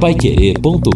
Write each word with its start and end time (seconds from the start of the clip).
paiquerê.com.br 0.00 0.92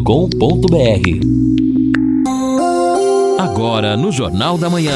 Agora 3.37 3.97
no 3.97 4.13
Jornal 4.13 4.57
da 4.57 4.69
Manhã. 4.69 4.95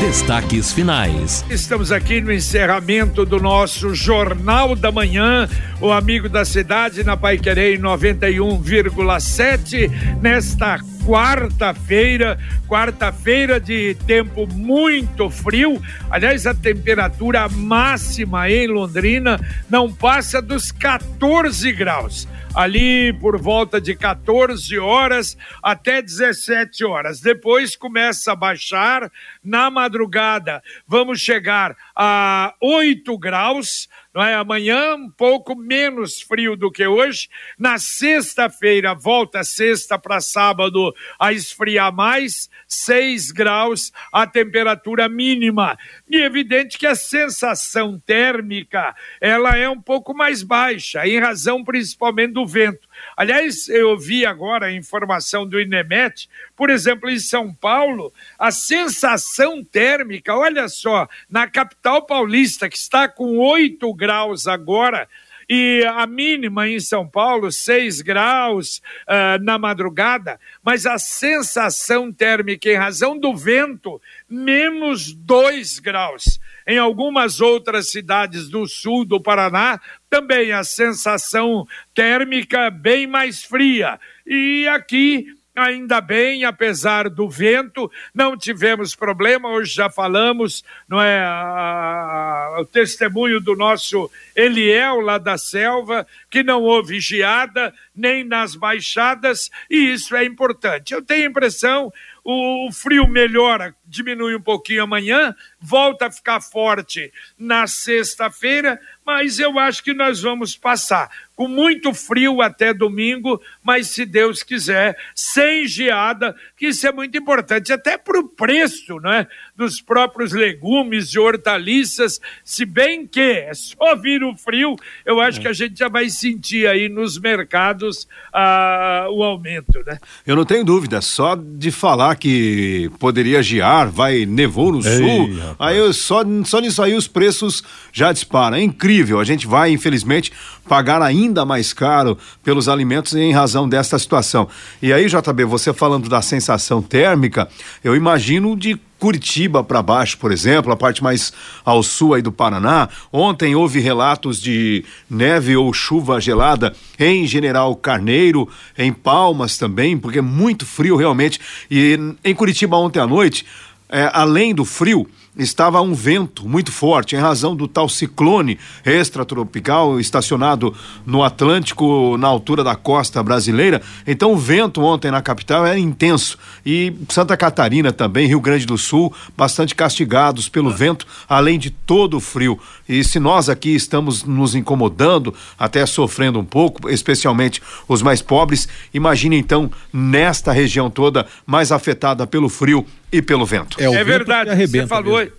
Destaques 0.00 0.72
finais. 0.72 1.44
Estamos 1.48 1.92
aqui 1.92 2.20
no 2.20 2.32
encerramento 2.32 3.24
do 3.24 3.38
nosso 3.38 3.94
Jornal 3.94 4.74
da 4.74 4.90
Manhã, 4.90 5.48
o 5.80 5.92
amigo 5.92 6.28
da 6.28 6.44
cidade 6.44 7.04
na 7.04 7.16
Pai 7.16 7.38
Querer 7.38 7.78
91,7 7.78 9.88
nesta 10.20 10.80
quarta-feira, 11.10 12.38
quarta-feira 12.68 13.58
de 13.58 13.96
tempo 14.06 14.46
muito 14.46 15.28
frio. 15.28 15.82
Aliás, 16.08 16.46
a 16.46 16.54
temperatura 16.54 17.48
máxima 17.48 18.48
em 18.48 18.68
Londrina 18.68 19.40
não 19.68 19.92
passa 19.92 20.40
dos 20.40 20.70
14 20.70 21.72
graus 21.72 22.28
ali 22.54 23.12
por 23.12 23.40
volta 23.40 23.80
de 23.80 23.94
14 23.94 24.78
horas 24.78 25.36
até 25.62 26.02
17 26.02 26.84
horas. 26.84 27.20
Depois 27.20 27.76
começa 27.76 28.32
a 28.32 28.36
baixar 28.36 29.10
na 29.42 29.70
madrugada. 29.70 30.62
Vamos 30.86 31.20
chegar 31.20 31.76
a 31.94 32.54
8 32.60 33.18
graus 33.18 33.88
não 34.12 34.22
é? 34.22 34.34
Amanhã 34.34 34.96
um 34.96 35.08
pouco 35.08 35.54
menos 35.54 36.20
frio 36.20 36.56
do 36.56 36.70
que 36.70 36.86
hoje. 36.86 37.28
Na 37.58 37.78
sexta-feira, 37.78 38.92
volta 38.92 39.44
sexta 39.44 39.98
para 39.98 40.20
sábado 40.20 40.92
a 41.18 41.32
esfriar 41.32 41.94
mais, 41.94 42.50
6 42.66 43.30
graus 43.30 43.92
a 44.12 44.26
temperatura 44.26 45.08
mínima. 45.08 45.78
E 46.10 46.16
evidente 46.16 46.76
que 46.76 46.88
a 46.88 46.96
sensação 46.96 47.96
térmica, 48.04 48.96
ela 49.20 49.56
é 49.56 49.68
um 49.68 49.80
pouco 49.80 50.12
mais 50.12 50.42
baixa, 50.42 51.06
em 51.06 51.20
razão 51.20 51.62
principalmente 51.62 52.32
do 52.32 52.44
vento. 52.44 52.88
Aliás, 53.16 53.68
eu 53.68 53.96
vi 53.96 54.26
agora 54.26 54.66
a 54.66 54.72
informação 54.72 55.46
do 55.46 55.60
INEMET, 55.60 56.28
por 56.56 56.68
exemplo, 56.68 57.08
em 57.08 57.20
São 57.20 57.54
Paulo, 57.54 58.12
a 58.36 58.50
sensação 58.50 59.62
térmica, 59.62 60.34
olha 60.34 60.68
só, 60.68 61.08
na 61.30 61.46
capital 61.46 62.04
paulista, 62.04 62.68
que 62.68 62.76
está 62.76 63.08
com 63.08 63.38
8 63.38 63.94
graus 63.94 64.48
agora, 64.48 65.08
e 65.52 65.84
a 65.84 66.06
mínima 66.06 66.68
em 66.68 66.78
São 66.78 67.08
Paulo, 67.08 67.50
6 67.50 68.02
graus 68.02 68.80
uh, 69.08 69.42
na 69.42 69.58
madrugada, 69.58 70.38
mas 70.62 70.86
a 70.86 70.96
sensação 70.96 72.12
térmica, 72.12 72.70
em 72.70 72.76
razão 72.76 73.18
do 73.18 73.36
vento, 73.36 74.00
menos 74.28 75.12
2 75.12 75.80
graus. 75.80 76.38
Em 76.64 76.78
algumas 76.78 77.40
outras 77.40 77.90
cidades 77.90 78.48
do 78.48 78.64
sul 78.68 79.04
do 79.04 79.20
Paraná, 79.20 79.80
também 80.08 80.52
a 80.52 80.62
sensação 80.62 81.66
térmica 81.92 82.70
bem 82.70 83.08
mais 83.08 83.42
fria. 83.42 83.98
E 84.24 84.68
aqui 84.68 85.26
ainda 85.54 86.00
bem, 86.00 86.44
apesar 86.44 87.08
do 87.08 87.28
vento, 87.28 87.90
não 88.14 88.36
tivemos 88.36 88.94
problema. 88.94 89.48
Hoje 89.48 89.74
já 89.74 89.90
falamos, 89.90 90.64
não 90.88 91.00
é, 91.00 91.20
a, 91.20 92.58
o 92.60 92.64
testemunho 92.64 93.40
do 93.40 93.56
nosso 93.56 94.10
Eliel 94.34 95.00
lá 95.00 95.18
da 95.18 95.36
selva, 95.36 96.06
que 96.30 96.42
não 96.42 96.62
houve 96.62 97.00
geada 97.00 97.74
nem 97.94 98.24
nas 98.24 98.54
baixadas, 98.54 99.50
e 99.68 99.92
isso 99.92 100.14
é 100.16 100.24
importante. 100.24 100.94
Eu 100.94 101.02
tenho 101.02 101.24
a 101.24 101.30
impressão 101.30 101.92
o 102.24 102.70
frio 102.72 103.08
melhora, 103.08 103.74
diminui 103.84 104.34
um 104.34 104.40
pouquinho 104.40 104.82
amanhã, 104.82 105.34
volta 105.60 106.06
a 106.06 106.10
ficar 106.10 106.40
forte 106.40 107.12
na 107.38 107.66
sexta-feira, 107.66 108.80
mas 109.04 109.38
eu 109.38 109.58
acho 109.58 109.82
que 109.82 109.92
nós 109.92 110.20
vamos 110.20 110.56
passar 110.56 111.10
com 111.40 111.48
muito 111.48 111.94
frio 111.94 112.42
até 112.42 112.74
domingo, 112.74 113.40
mas 113.64 113.86
se 113.88 114.04
Deus 114.04 114.42
quiser, 114.42 114.94
sem 115.14 115.66
geada, 115.66 116.36
que 116.54 116.66
isso 116.66 116.86
é 116.86 116.92
muito 116.92 117.16
importante, 117.16 117.72
até 117.72 117.96
para 117.96 118.20
o 118.20 118.28
preço 118.28 119.00
né, 119.00 119.26
dos 119.56 119.80
próprios 119.80 120.32
legumes 120.32 121.08
e 121.14 121.18
hortaliças, 121.18 122.20
se 122.44 122.66
bem 122.66 123.06
que 123.06 123.20
é 123.20 123.54
só 123.54 123.96
vir 123.96 124.22
o 124.22 124.36
frio, 124.36 124.76
eu 125.04 125.18
acho 125.18 125.38
é. 125.38 125.42
que 125.42 125.48
a 125.48 125.52
gente 125.54 125.78
já 125.78 125.88
vai 125.88 126.10
sentir 126.10 126.68
aí 126.68 126.90
nos 126.90 127.18
mercados 127.18 128.06
ah, 128.34 129.06
o 129.10 129.22
aumento. 129.22 129.82
Né? 129.86 129.98
Eu 130.26 130.36
não 130.36 130.44
tenho 130.44 130.62
dúvida, 130.62 131.00
só 131.00 131.34
de 131.34 131.70
falar 131.70 132.16
que 132.16 132.90
poderia 132.98 133.42
gear, 133.42 133.90
vai 133.90 134.26
nevou 134.26 134.72
no 134.72 134.86
Ei, 134.86 134.96
sul, 134.98 135.38
rapaz. 135.38 135.49
Aí 135.58 135.92
só, 135.92 136.22
só 136.44 136.60
nisso 136.60 136.82
aí 136.82 136.94
os 136.94 137.08
preços 137.08 137.62
já 137.92 138.12
disparam. 138.12 138.56
É 138.56 138.62
incrível, 138.62 139.20
a 139.20 139.24
gente 139.24 139.46
vai, 139.46 139.70
infelizmente, 139.70 140.32
pagar 140.68 141.02
ainda 141.02 141.44
mais 141.44 141.72
caro 141.72 142.16
pelos 142.42 142.68
alimentos 142.68 143.14
em 143.14 143.32
razão 143.32 143.68
desta 143.68 143.98
situação. 143.98 144.48
E 144.80 144.92
aí, 144.92 145.06
JB, 145.06 145.44
você 145.44 145.72
falando 145.72 146.08
da 146.08 146.22
sensação 146.22 146.80
térmica, 146.80 147.48
eu 147.82 147.96
imagino 147.96 148.56
de 148.56 148.78
Curitiba 149.00 149.64
para 149.64 149.82
baixo, 149.82 150.18
por 150.18 150.30
exemplo, 150.30 150.70
a 150.70 150.76
parte 150.76 151.02
mais 151.02 151.32
ao 151.64 151.82
sul 151.82 152.12
aí 152.12 152.20
do 152.20 152.30
Paraná. 152.30 152.86
Ontem 153.10 153.56
houve 153.56 153.80
relatos 153.80 154.40
de 154.40 154.84
neve 155.08 155.56
ou 155.56 155.72
chuva 155.72 156.20
gelada 156.20 156.76
em 156.98 157.26
General 157.26 157.74
Carneiro, 157.74 158.46
em 158.76 158.92
Palmas 158.92 159.56
também, 159.56 159.96
porque 159.96 160.18
é 160.18 160.22
muito 160.22 160.66
frio 160.66 160.96
realmente. 160.96 161.40
E 161.70 161.98
em 162.22 162.34
Curitiba 162.34 162.76
ontem 162.76 163.00
à 163.00 163.06
noite, 163.06 163.46
é, 163.88 164.10
além 164.12 164.54
do 164.54 164.66
frio, 164.66 165.08
estava 165.42 165.80
um 165.80 165.94
vento 165.94 166.46
muito 166.48 166.70
forte 166.70 167.16
em 167.16 167.18
razão 167.18 167.56
do 167.56 167.66
tal 167.66 167.88
ciclone 167.88 168.58
extratropical 168.84 169.98
estacionado 169.98 170.74
no 171.06 171.22
Atlântico 171.22 172.16
na 172.18 172.28
altura 172.28 172.62
da 172.62 172.76
costa 172.76 173.22
brasileira. 173.22 173.80
Então 174.06 174.32
o 174.32 174.36
vento 174.36 174.82
ontem 174.82 175.10
na 175.10 175.22
capital 175.22 175.64
era 175.64 175.78
intenso 175.78 176.38
e 176.64 176.92
Santa 177.08 177.36
Catarina 177.36 177.92
também, 177.92 178.26
Rio 178.26 178.40
Grande 178.40 178.66
do 178.66 178.76
Sul, 178.76 179.12
bastante 179.36 179.74
castigados 179.74 180.48
pelo 180.48 180.70
vento, 180.70 181.06
além 181.28 181.58
de 181.58 181.70
todo 181.70 182.18
o 182.18 182.20
frio. 182.20 182.58
E 182.88 183.02
se 183.02 183.18
nós 183.18 183.48
aqui 183.48 183.74
estamos 183.74 184.24
nos 184.24 184.54
incomodando, 184.54 185.34
até 185.58 185.86
sofrendo 185.86 186.38
um 186.38 186.44
pouco, 186.44 186.88
especialmente 186.90 187.62
os 187.88 188.02
mais 188.02 188.20
pobres, 188.20 188.68
imagine 188.92 189.36
então 189.36 189.70
nesta 189.92 190.52
região 190.52 190.90
toda 190.90 191.26
mais 191.46 191.72
afetada 191.72 192.26
pelo 192.26 192.48
frio 192.48 192.84
e 193.12 193.20
pelo 193.20 193.44
vento. 193.44 193.80
É, 193.80 193.84
é 193.84 194.04
verdade, 194.04 194.50
você 194.54 194.86
falou, 194.86 195.18
mesmo. 195.18 195.32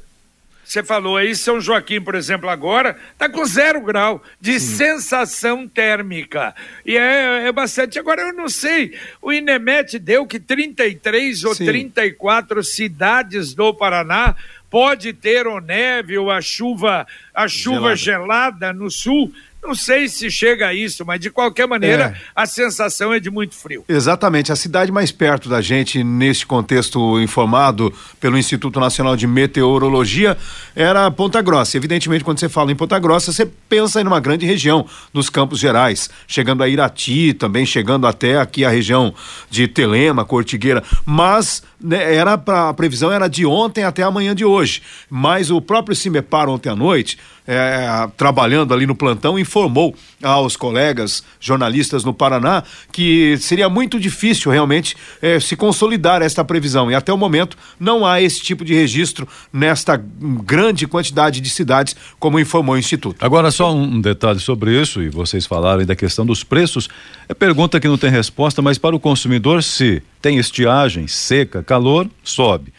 você 0.64 0.84
falou 0.84 1.18
aí, 1.18 1.36
São 1.36 1.62
Joaquim, 1.62 2.02
por 2.02 2.16
exemplo, 2.16 2.50
agora 2.50 2.98
está 3.14 3.30
com 3.30 3.46
zero 3.46 3.82
grau 3.82 4.22
de 4.40 4.60
Sim. 4.60 4.76
sensação 4.76 5.68
térmica. 5.68 6.54
E 6.86 6.98
é, 6.98 7.48
é, 7.48 7.52
bastante. 7.52 7.98
Agora, 7.98 8.22
eu 8.22 8.34
não 8.34 8.50
sei, 8.50 8.98
o 9.22 9.32
INEMET 9.32 9.98
deu 10.00 10.26
que 10.26 10.40
33 10.40 11.44
ou 11.44 11.56
Sim. 11.56 11.66
34 11.66 12.64
cidades 12.64 13.54
do 13.54 13.74
Paraná 13.74 14.36
pode 14.70 15.12
ter 15.12 15.46
ou 15.46 15.60
neve 15.60 16.18
ou 16.18 16.32
a 16.32 16.42
chuva, 16.42 17.06
a 17.34 17.48
chuva 17.48 17.96
gelada, 17.96 18.68
gelada 18.68 18.74
no 18.74 18.90
sul 18.90 19.34
não 19.64 19.76
sei 19.76 20.10
se 20.10 20.30
chega 20.32 20.68
a 20.68 20.74
isso, 20.74 21.06
mas 21.06 21.20
de 21.20 21.30
qualquer 21.30 21.68
maneira 21.68 22.16
é. 22.16 22.22
a 22.36 22.46
sensação 22.46 23.14
é 23.14 23.20
de 23.20 23.30
muito 23.30 23.56
frio. 23.56 23.86
Exatamente. 23.88 24.52
A 24.52 24.56
cidade 24.56 24.92
mais 24.92 25.12
perto 25.12 25.48
da 25.48 25.62
gente, 25.62 26.04
neste 26.04 26.46
contexto 26.46 27.20
informado 27.22 27.94
pelo 28.20 28.38
Instituto 28.38 28.80
Nacional 28.80 29.16
de 29.16 29.28
Meteorologia, 29.28 30.38
era 30.76 31.10
Ponta 31.12 31.42
Grossa. 31.42 31.78
Evidentemente, 31.78 32.24
quando 32.24 32.40
você 32.40 32.50
fala 32.50 32.72
em 32.72 32.76
Ponta 32.76 32.98
Grossa, 32.98 33.32
você 33.32 33.46
pensa 33.46 34.02
em 34.02 34.08
uma 34.08 34.20
grande 34.20 34.46
região 34.46 34.86
dos 35.14 35.30
Campos 35.30 35.60
Gerais, 35.60 36.10
chegando 36.28 36.64
a 36.64 36.68
Irati, 36.68 37.34
também 37.34 37.66
chegando 37.66 38.08
até 38.08 38.40
aqui 38.40 38.66
a 38.66 38.70
região 38.70 39.14
de 39.50 39.68
Telema, 39.68 40.26
Cortigueira. 40.26 40.84
Mas 41.06 41.64
era 41.90 42.38
pra, 42.38 42.70
a 42.70 42.74
previsão 42.74 43.12
era 43.12 43.28
de 43.28 43.46
ontem 43.46 43.84
até 43.84 44.04
amanhã 44.04 44.36
de 44.36 44.46
hoje. 44.46 44.82
Mas 45.10 45.50
o 45.50 45.62
próprio 45.62 45.96
Cimepar 45.96 46.50
ontem 46.50 46.70
à 46.70 46.76
noite 46.76 47.18
é, 47.48 48.08
trabalhando 48.16 48.74
ali 48.74 48.86
no 48.86 48.96
plantão, 48.96 49.38
informou 49.38 49.96
aos 50.22 50.56
colegas 50.56 51.24
jornalistas 51.40 52.04
no 52.04 52.14
Paraná 52.14 52.64
que 52.92 53.38
seria 53.40 53.68
muito 53.68 54.00
difícil 54.00 54.52
realmente 54.52 54.96
é, 55.22 55.40
se 55.40 55.56
consolidar 55.56 56.22
esta 56.22 56.46
previsão. 56.46 56.92
E 56.92 56.96
até 56.96 57.12
o 57.12 57.18
momento 57.18 57.58
não 57.80 58.06
há 58.06 58.22
esse 58.22 58.42
tipo 58.42 58.64
de 58.64 58.74
registro 58.74 59.28
nesta 59.52 60.02
grande 60.46 60.88
quantidade 60.88 61.42
de 61.42 61.50
cidades, 61.50 61.96
como 62.20 62.40
informou 62.40 62.76
o 62.76 62.78
Instituto. 62.78 63.24
Agora, 63.24 63.52
só 63.52 63.74
um 63.74 64.00
detalhe 64.00 64.40
sobre 64.40 64.80
isso, 64.80 65.02
e 65.02 65.10
vocês 65.10 65.46
falaram 65.46 65.86
da 65.86 65.96
questão 65.96 66.26
dos 66.26 66.44
preços. 66.44 66.90
É 67.28 67.34
pergunta 67.34 67.80
que 67.80 67.88
não 67.88 67.98
tem 67.98 68.10
resposta, 68.10 68.62
mas 68.62 68.78
para 68.78 68.96
o 68.96 69.00
consumidor, 69.00 69.64
se 69.64 70.02
tem 70.22 70.38
estiagem, 70.38 71.08
seca, 71.08 71.64
calor, 71.64 72.10
sobe. 72.24 72.74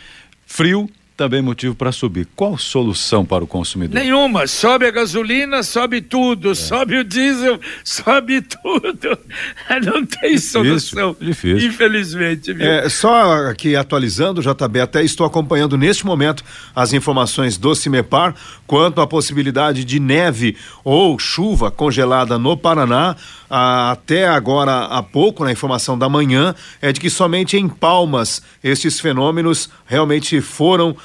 Frio, 0.46 0.88
também 1.22 1.40
motivo 1.40 1.72
para 1.72 1.92
subir. 1.92 2.26
Qual 2.34 2.58
solução 2.58 3.24
para 3.24 3.44
o 3.44 3.46
consumidor? 3.46 3.94
Nenhuma. 3.94 4.48
Sobe 4.48 4.86
a 4.86 4.90
gasolina, 4.90 5.62
sobe 5.62 6.00
tudo. 6.00 6.50
É. 6.50 6.54
Sobe 6.56 6.96
o 6.96 7.04
diesel, 7.04 7.60
sobe 7.84 8.42
tudo. 8.42 9.16
Não 9.86 10.04
tem 10.04 10.36
solução. 10.36 11.16
Difícil. 11.20 11.54
difícil. 11.54 11.68
Infelizmente. 11.68 12.52
Viu? 12.52 12.66
É, 12.66 12.88
só 12.88 13.34
aqui 13.50 13.76
atualizando, 13.76 14.42
JB, 14.42 14.80
até 14.80 15.04
estou 15.04 15.24
acompanhando 15.24 15.78
neste 15.78 16.04
momento 16.04 16.42
as 16.74 16.92
informações 16.92 17.56
do 17.56 17.72
CIMEPAR 17.72 18.34
quanto 18.66 19.00
à 19.00 19.06
possibilidade 19.06 19.84
de 19.84 20.00
neve 20.00 20.56
ou 20.82 21.20
chuva 21.20 21.70
congelada 21.70 22.36
no 22.36 22.56
Paraná. 22.56 23.14
Até 23.48 24.26
agora 24.26 24.86
há 24.86 25.02
pouco, 25.02 25.44
na 25.44 25.52
informação 25.52 25.96
da 25.96 26.08
manhã, 26.08 26.54
é 26.80 26.90
de 26.90 26.98
que 26.98 27.10
somente 27.10 27.56
em 27.56 27.68
Palmas 27.68 28.42
estes 28.64 28.98
fenômenos 28.98 29.68
realmente 29.86 30.40
foram 30.40 30.96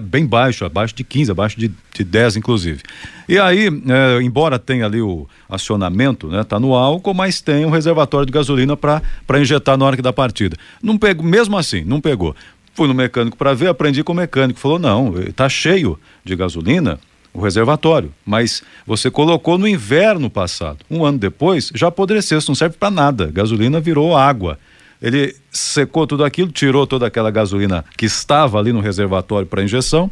bem 0.00 0.26
baixo, 0.26 0.64
abaixo 0.64 0.94
de 0.94 1.04
15, 1.04 1.30
abaixo 1.30 1.58
de, 1.58 1.70
de 1.92 2.04
10 2.04 2.36
inclusive. 2.36 2.82
E 3.28 3.38
aí, 3.38 3.68
é, 3.68 4.22
embora 4.22 4.58
tenha 4.58 4.84
ali 4.84 5.00
o 5.00 5.26
acionamento, 5.48 6.28
né, 6.28 6.44
tá 6.44 6.60
no 6.60 6.74
álcool, 6.74 7.14
mas 7.14 7.40
tem 7.40 7.64
um 7.64 7.70
reservatório 7.70 8.26
de 8.26 8.32
gasolina 8.32 8.76
para 8.76 9.00
injetar 9.40 9.78
na 9.78 9.86
hora 9.86 9.96
que 9.96 10.02
da 10.02 10.12
partida. 10.12 10.56
Não 10.82 10.98
pegou, 10.98 11.24
mesmo 11.24 11.56
assim, 11.56 11.84
não 11.84 12.00
pegou. 12.00 12.34
Fui 12.74 12.88
no 12.88 12.94
mecânico 12.94 13.36
para 13.36 13.54
ver, 13.54 13.68
aprendi 13.68 14.02
com 14.02 14.12
o 14.12 14.16
mecânico. 14.16 14.58
Falou: 14.58 14.78
não, 14.78 15.18
está 15.20 15.48
cheio 15.48 15.98
de 16.24 16.34
gasolina 16.34 16.98
o 17.34 17.40
reservatório, 17.40 18.14
mas 18.24 18.62
você 18.86 19.10
colocou 19.10 19.58
no 19.58 19.66
inverno 19.66 20.30
passado. 20.30 20.78
Um 20.88 21.04
ano 21.04 21.18
depois, 21.18 21.70
já 21.74 21.88
apodreceu, 21.88 22.38
isso 22.38 22.50
não 22.50 22.54
serve 22.54 22.76
para 22.78 22.92
nada. 22.92 23.26
Gasolina 23.26 23.80
virou 23.80 24.16
água. 24.16 24.56
Ele 25.02 25.34
secou 25.50 26.06
tudo 26.06 26.24
aquilo, 26.24 26.52
tirou 26.52 26.86
toda 26.86 27.06
aquela 27.06 27.32
gasolina 27.32 27.84
que 27.96 28.06
estava 28.06 28.58
ali 28.58 28.72
no 28.72 28.80
reservatório 28.80 29.46
para 29.46 29.64
injeção, 29.64 30.08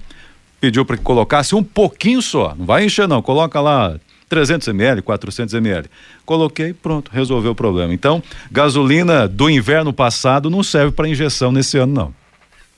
pediu 0.60 0.84
para 0.84 0.96
que 0.96 1.02
colocasse 1.04 1.54
um 1.54 1.62
pouquinho 1.62 2.20
só, 2.20 2.54
não 2.58 2.66
vai 2.66 2.84
encher 2.84 3.06
não, 3.06 3.22
coloca 3.22 3.60
lá 3.60 3.96
300 4.28 4.68
ml, 4.68 5.02
400 5.02 5.54
ml. 5.54 5.88
Coloquei, 6.26 6.72
pronto, 6.72 7.10
resolveu 7.12 7.52
o 7.52 7.54
problema. 7.54 7.94
Então, 7.94 8.22
gasolina 8.50 9.28
do 9.28 9.48
inverno 9.48 9.92
passado 9.92 10.50
não 10.50 10.62
serve 10.62 10.90
para 10.92 11.08
injeção 11.08 11.52
nesse 11.52 11.78
ano 11.78 11.92
não. 11.92 12.21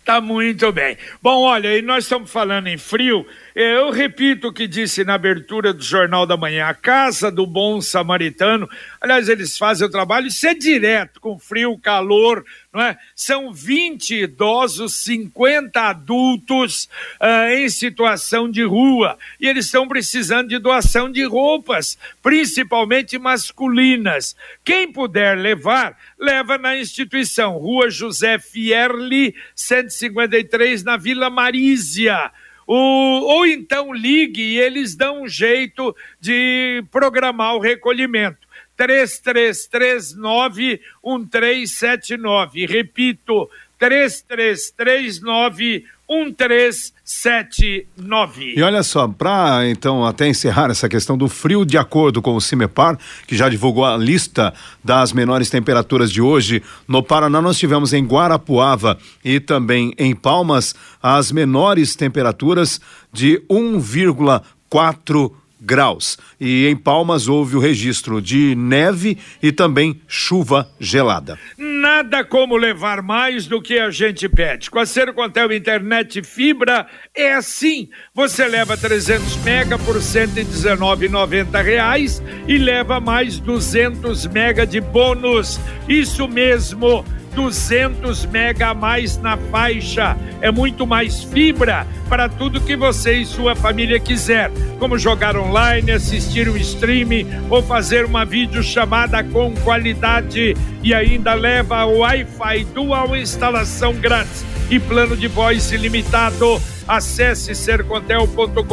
Tá 0.04 0.20
muito 0.20 0.70
bem. 0.70 0.98
Bom, 1.22 1.44
olha, 1.44 1.78
e 1.78 1.80
nós 1.80 2.04
estamos 2.04 2.30
falando 2.30 2.66
em 2.66 2.76
frio. 2.76 3.26
Eu 3.54 3.90
repito 3.90 4.48
o 4.48 4.52
que 4.52 4.66
disse 4.66 5.02
na 5.02 5.14
abertura 5.14 5.72
do 5.72 5.82
Jornal 5.82 6.26
da 6.26 6.36
Manhã. 6.36 6.66
A 6.66 6.74
Casa 6.74 7.30
do 7.30 7.46
Bom 7.46 7.80
Samaritano, 7.80 8.68
aliás, 9.00 9.30
eles 9.30 9.56
fazem 9.56 9.86
o 9.86 9.90
trabalho, 9.90 10.26
isso 10.26 10.46
é 10.46 10.52
direto, 10.52 11.18
com 11.22 11.38
frio, 11.38 11.78
calor, 11.78 12.44
não 12.74 12.82
é? 12.82 12.98
São 13.14 13.52
20 13.52 14.24
idosos, 14.24 14.94
50 14.96 15.80
adultos 15.80 16.88
uh, 17.20 17.54
em 17.54 17.68
situação 17.68 18.50
de 18.50 18.64
rua. 18.64 19.16
E 19.40 19.46
eles 19.46 19.66
estão 19.66 19.86
precisando 19.86 20.48
de 20.48 20.58
doação 20.58 21.10
de 21.10 21.24
roupas, 21.24 21.96
principalmente 22.20 23.16
masculinas. 23.16 24.34
Quem 24.64 24.90
puder 24.90 25.38
levar, 25.38 25.96
leva 26.18 26.58
na 26.58 26.76
instituição. 26.76 27.56
Rua 27.58 27.88
José 27.88 28.40
Fierli, 28.40 29.36
153, 29.54 30.82
na 30.82 30.96
Vila 30.96 31.30
Marísia. 31.30 32.32
O, 32.66 32.74
ou 32.74 33.46
então 33.46 33.92
ligue 33.92 34.42
e 34.42 34.58
eles 34.58 34.96
dão 34.96 35.22
um 35.22 35.28
jeito 35.28 35.94
de 36.18 36.82
programar 36.90 37.54
o 37.54 37.60
recolhimento. 37.60 38.44
3339 38.76 40.80
1379. 41.02 42.66
Repito, 42.66 43.48
3339 43.78 45.84
1379. 46.08 48.54
E 48.56 48.62
olha 48.62 48.82
só, 48.82 49.06
para 49.08 49.68
então 49.68 50.04
até 50.04 50.28
encerrar 50.28 50.70
essa 50.70 50.88
questão 50.88 51.16
do 51.16 51.28
frio, 51.28 51.64
de 51.64 51.78
acordo 51.78 52.20
com 52.20 52.36
o 52.36 52.40
CIMEPAR, 52.40 52.98
que 53.26 53.36
já 53.36 53.48
divulgou 53.48 53.84
a 53.84 53.96
lista 53.96 54.52
das 54.82 55.12
menores 55.12 55.48
temperaturas 55.48 56.10
de 56.12 56.20
hoje, 56.20 56.62
no 56.86 57.02
Paraná 57.02 57.40
nós 57.40 57.58
tivemos 57.58 57.92
em 57.92 58.04
Guarapuava 58.04 58.98
e 59.24 59.40
também 59.40 59.94
em 59.98 60.14
Palmas 60.14 60.74
as 61.02 61.32
menores 61.32 61.96
temperaturas 61.96 62.80
de 63.12 63.42
1,4 63.50 65.32
graus. 65.64 66.18
E 66.40 66.66
em 66.66 66.76
Palmas 66.76 67.28
houve 67.28 67.56
o 67.56 67.60
registro 67.60 68.20
de 68.20 68.54
neve 68.54 69.18
e 69.42 69.50
também 69.50 70.00
chuva 70.06 70.68
gelada. 70.78 71.38
Nada 71.56 72.24
como 72.24 72.56
levar 72.56 73.02
mais 73.02 73.46
do 73.46 73.60
que 73.60 73.78
a 73.78 73.90
gente 73.90 74.28
pede. 74.28 74.70
Com 74.70 74.78
a 74.78 74.86
Sercontel 74.86 75.52
Internet 75.52 76.22
Fibra 76.22 76.86
é 77.14 77.34
assim. 77.34 77.88
Você 78.14 78.46
leva 78.46 78.76
300 78.76 79.36
mega 79.38 79.78
por 79.78 79.96
119,90 79.96 81.62
reais 81.62 82.22
e 82.46 82.58
leva 82.58 83.00
mais 83.00 83.38
200 83.38 84.26
mega 84.26 84.66
de 84.66 84.80
bônus. 84.80 85.60
Isso 85.88 86.28
mesmo 86.28 87.04
200 87.34 88.26
mega 88.26 88.68
a 88.68 88.74
mais 88.74 89.18
na 89.18 89.36
faixa. 89.36 90.16
É 90.40 90.50
muito 90.50 90.86
mais 90.86 91.22
fibra 91.24 91.86
para 92.08 92.28
tudo 92.28 92.60
que 92.60 92.76
você 92.76 93.14
e 93.14 93.26
sua 93.26 93.54
família 93.56 93.98
quiser, 93.98 94.50
como 94.78 94.98
jogar 94.98 95.36
online, 95.36 95.90
assistir 95.90 96.48
um 96.48 96.56
streaming 96.56 97.26
ou 97.50 97.62
fazer 97.62 98.04
uma 98.04 98.24
videochamada 98.24 99.22
com 99.24 99.54
qualidade. 99.56 100.56
E 100.82 100.94
ainda 100.94 101.34
leva 101.34 101.84
o 101.84 101.98
Wi-Fi 101.98 102.64
dual 102.74 103.16
instalação 103.16 103.94
grátis 103.94 104.44
e 104.70 104.78
plano 104.78 105.16
de 105.16 105.28
voz 105.28 105.72
ilimitado 105.72 106.60
Acesse 106.86 107.54
sercontel.com.br 107.54 108.64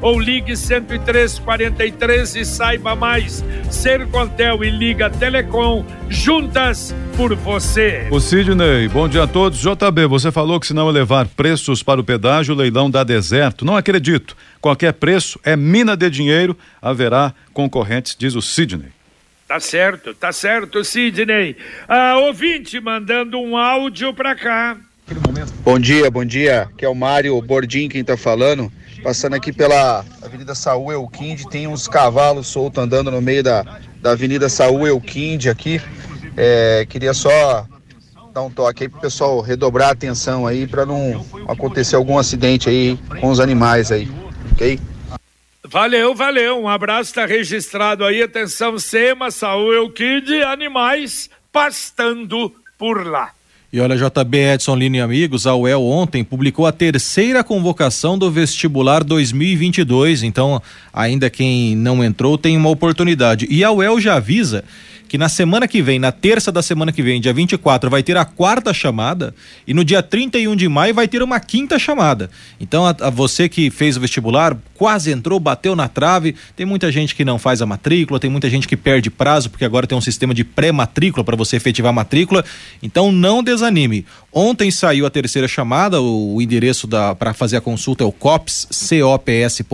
ou 0.00 0.18
ligue 0.18 0.54
10343 0.54 2.36
e 2.36 2.44
saiba 2.44 2.94
mais. 2.94 3.44
Sercontel 3.70 4.62
e 4.62 4.70
Liga 4.70 5.10
Telecom, 5.10 5.84
juntas 6.08 6.94
por 7.16 7.34
você. 7.34 8.06
O 8.10 8.20
Sidney, 8.20 8.88
bom 8.88 9.08
dia 9.08 9.24
a 9.24 9.26
todos. 9.26 9.58
JB, 9.58 10.06
você 10.06 10.30
falou 10.30 10.60
que 10.60 10.66
se 10.68 10.74
não 10.74 10.88
elevar 10.88 11.26
preços 11.26 11.82
para 11.82 12.00
o 12.00 12.04
pedágio, 12.04 12.54
o 12.54 12.56
leilão 12.56 12.88
dá 12.88 13.02
deserto. 13.02 13.64
Não 13.64 13.76
acredito. 13.76 14.36
Qualquer 14.60 14.92
preço 14.92 15.40
é 15.42 15.56
mina 15.56 15.96
de 15.96 16.08
dinheiro, 16.08 16.56
haverá 16.80 17.34
concorrentes, 17.52 18.14
diz 18.16 18.34
o 18.34 18.42
Sidney. 18.42 18.90
Tá 19.48 19.58
certo, 19.58 20.14
tá 20.14 20.30
certo, 20.30 20.84
Sidney. 20.84 21.56
Ah, 21.88 22.18
ouvinte 22.18 22.78
mandando 22.80 23.40
um 23.40 23.56
áudio 23.56 24.12
para 24.12 24.36
cá. 24.36 24.76
Bom 25.64 25.78
dia, 25.78 26.10
bom 26.10 26.24
dia. 26.24 26.62
Aqui 26.62 26.84
é 26.84 26.88
o 26.88 26.94
Mário 26.94 27.40
Bordim 27.40 27.88
quem 27.88 28.04
tá 28.04 28.16
falando. 28.16 28.70
Passando 29.02 29.34
aqui 29.34 29.52
pela 29.52 30.04
Avenida 30.22 30.54
Saúl 30.54 30.92
Elquinde, 30.92 31.48
tem 31.48 31.66
uns 31.66 31.88
cavalos 31.88 32.46
soltos 32.46 32.82
andando 32.82 33.10
no 33.10 33.22
meio 33.22 33.42
da, 33.42 33.80
da 34.02 34.10
Avenida 34.10 34.48
Saúl 34.48 34.86
Elquinde 34.86 35.48
aqui. 35.48 35.80
É, 36.36 36.86
queria 36.88 37.14
só 37.14 37.66
dar 38.34 38.42
um 38.42 38.50
toque 38.50 38.84
aí 38.84 38.88
pro 38.88 39.00
pessoal 39.00 39.40
redobrar 39.40 39.88
a 39.88 39.92
atenção 39.92 40.46
aí 40.46 40.66
para 40.66 40.84
não 40.84 41.24
acontecer 41.48 41.96
algum 41.96 42.18
acidente 42.18 42.68
aí 42.68 42.98
com 43.20 43.28
os 43.28 43.40
animais 43.40 43.90
aí, 43.90 44.08
ok? 44.52 44.78
Valeu, 45.64 46.14
valeu. 46.14 46.60
Um 46.60 46.68
abraço, 46.68 47.14
tá 47.14 47.24
registrado 47.24 48.04
aí. 48.04 48.22
Atenção, 48.22 48.78
SEMA, 48.78 49.30
Saúl 49.30 49.74
Elquinde, 49.74 50.42
animais 50.42 51.30
pastando 51.52 52.54
por 52.78 53.06
lá. 53.06 53.32
E 53.70 53.80
olha, 53.80 53.98
JB 53.98 54.38
Edson 54.54 54.74
Lino 54.76 54.96
e 54.96 55.00
amigos, 55.00 55.46
a 55.46 55.54
UEL 55.54 55.82
ontem 55.82 56.24
publicou 56.24 56.66
a 56.66 56.72
terceira 56.72 57.44
convocação 57.44 58.16
do 58.16 58.30
vestibular 58.30 59.04
2022. 59.04 60.22
Então, 60.22 60.62
ainda 60.90 61.28
quem 61.28 61.76
não 61.76 62.02
entrou 62.02 62.38
tem 62.38 62.56
uma 62.56 62.70
oportunidade. 62.70 63.46
E 63.50 63.62
a 63.62 63.70
UEL 63.70 64.00
já 64.00 64.14
avisa 64.14 64.64
que 65.08 65.18
na 65.18 65.28
semana 65.28 65.66
que 65.66 65.80
vem, 65.80 65.98
na 65.98 66.12
terça 66.12 66.52
da 66.52 66.62
semana 66.62 66.92
que 66.92 67.02
vem, 67.02 67.20
dia 67.20 67.32
24, 67.32 67.88
vai 67.88 68.02
ter 68.02 68.16
a 68.16 68.24
quarta 68.24 68.74
chamada 68.74 69.34
e 69.66 69.72
no 69.72 69.84
dia 69.84 70.02
31 70.02 70.54
de 70.54 70.68
maio 70.68 70.94
vai 70.94 71.08
ter 71.08 71.22
uma 71.22 71.40
quinta 71.40 71.78
chamada. 71.78 72.30
Então, 72.60 72.86
a, 72.86 72.94
a 73.00 73.10
você 73.10 73.48
que 73.48 73.70
fez 73.70 73.96
o 73.96 74.00
vestibular, 74.00 74.56
quase 74.74 75.10
entrou, 75.10 75.40
bateu 75.40 75.74
na 75.74 75.88
trave, 75.88 76.34
tem 76.54 76.66
muita 76.66 76.92
gente 76.92 77.14
que 77.14 77.24
não 77.24 77.38
faz 77.38 77.62
a 77.62 77.66
matrícula, 77.66 78.20
tem 78.20 78.30
muita 78.30 78.50
gente 78.50 78.68
que 78.68 78.76
perde 78.76 79.10
prazo, 79.10 79.50
porque 79.50 79.64
agora 79.64 79.86
tem 79.86 79.96
um 79.96 80.00
sistema 80.00 80.34
de 80.34 80.44
pré-matrícula 80.44 81.24
para 81.24 81.36
você 81.36 81.56
efetivar 81.56 81.90
a 81.90 81.92
matrícula. 81.92 82.44
Então, 82.82 83.10
não 83.10 83.42
desanime. 83.42 84.04
Ontem 84.32 84.70
saiu 84.70 85.06
a 85.06 85.10
terceira 85.10 85.48
chamada, 85.48 86.00
o, 86.00 86.36
o 86.36 86.42
endereço 86.42 86.86
para 87.18 87.32
fazer 87.32 87.56
a 87.56 87.60
consulta 87.60 88.04
é 88.04 88.06
o 88.06 88.12
cops, 88.12 88.68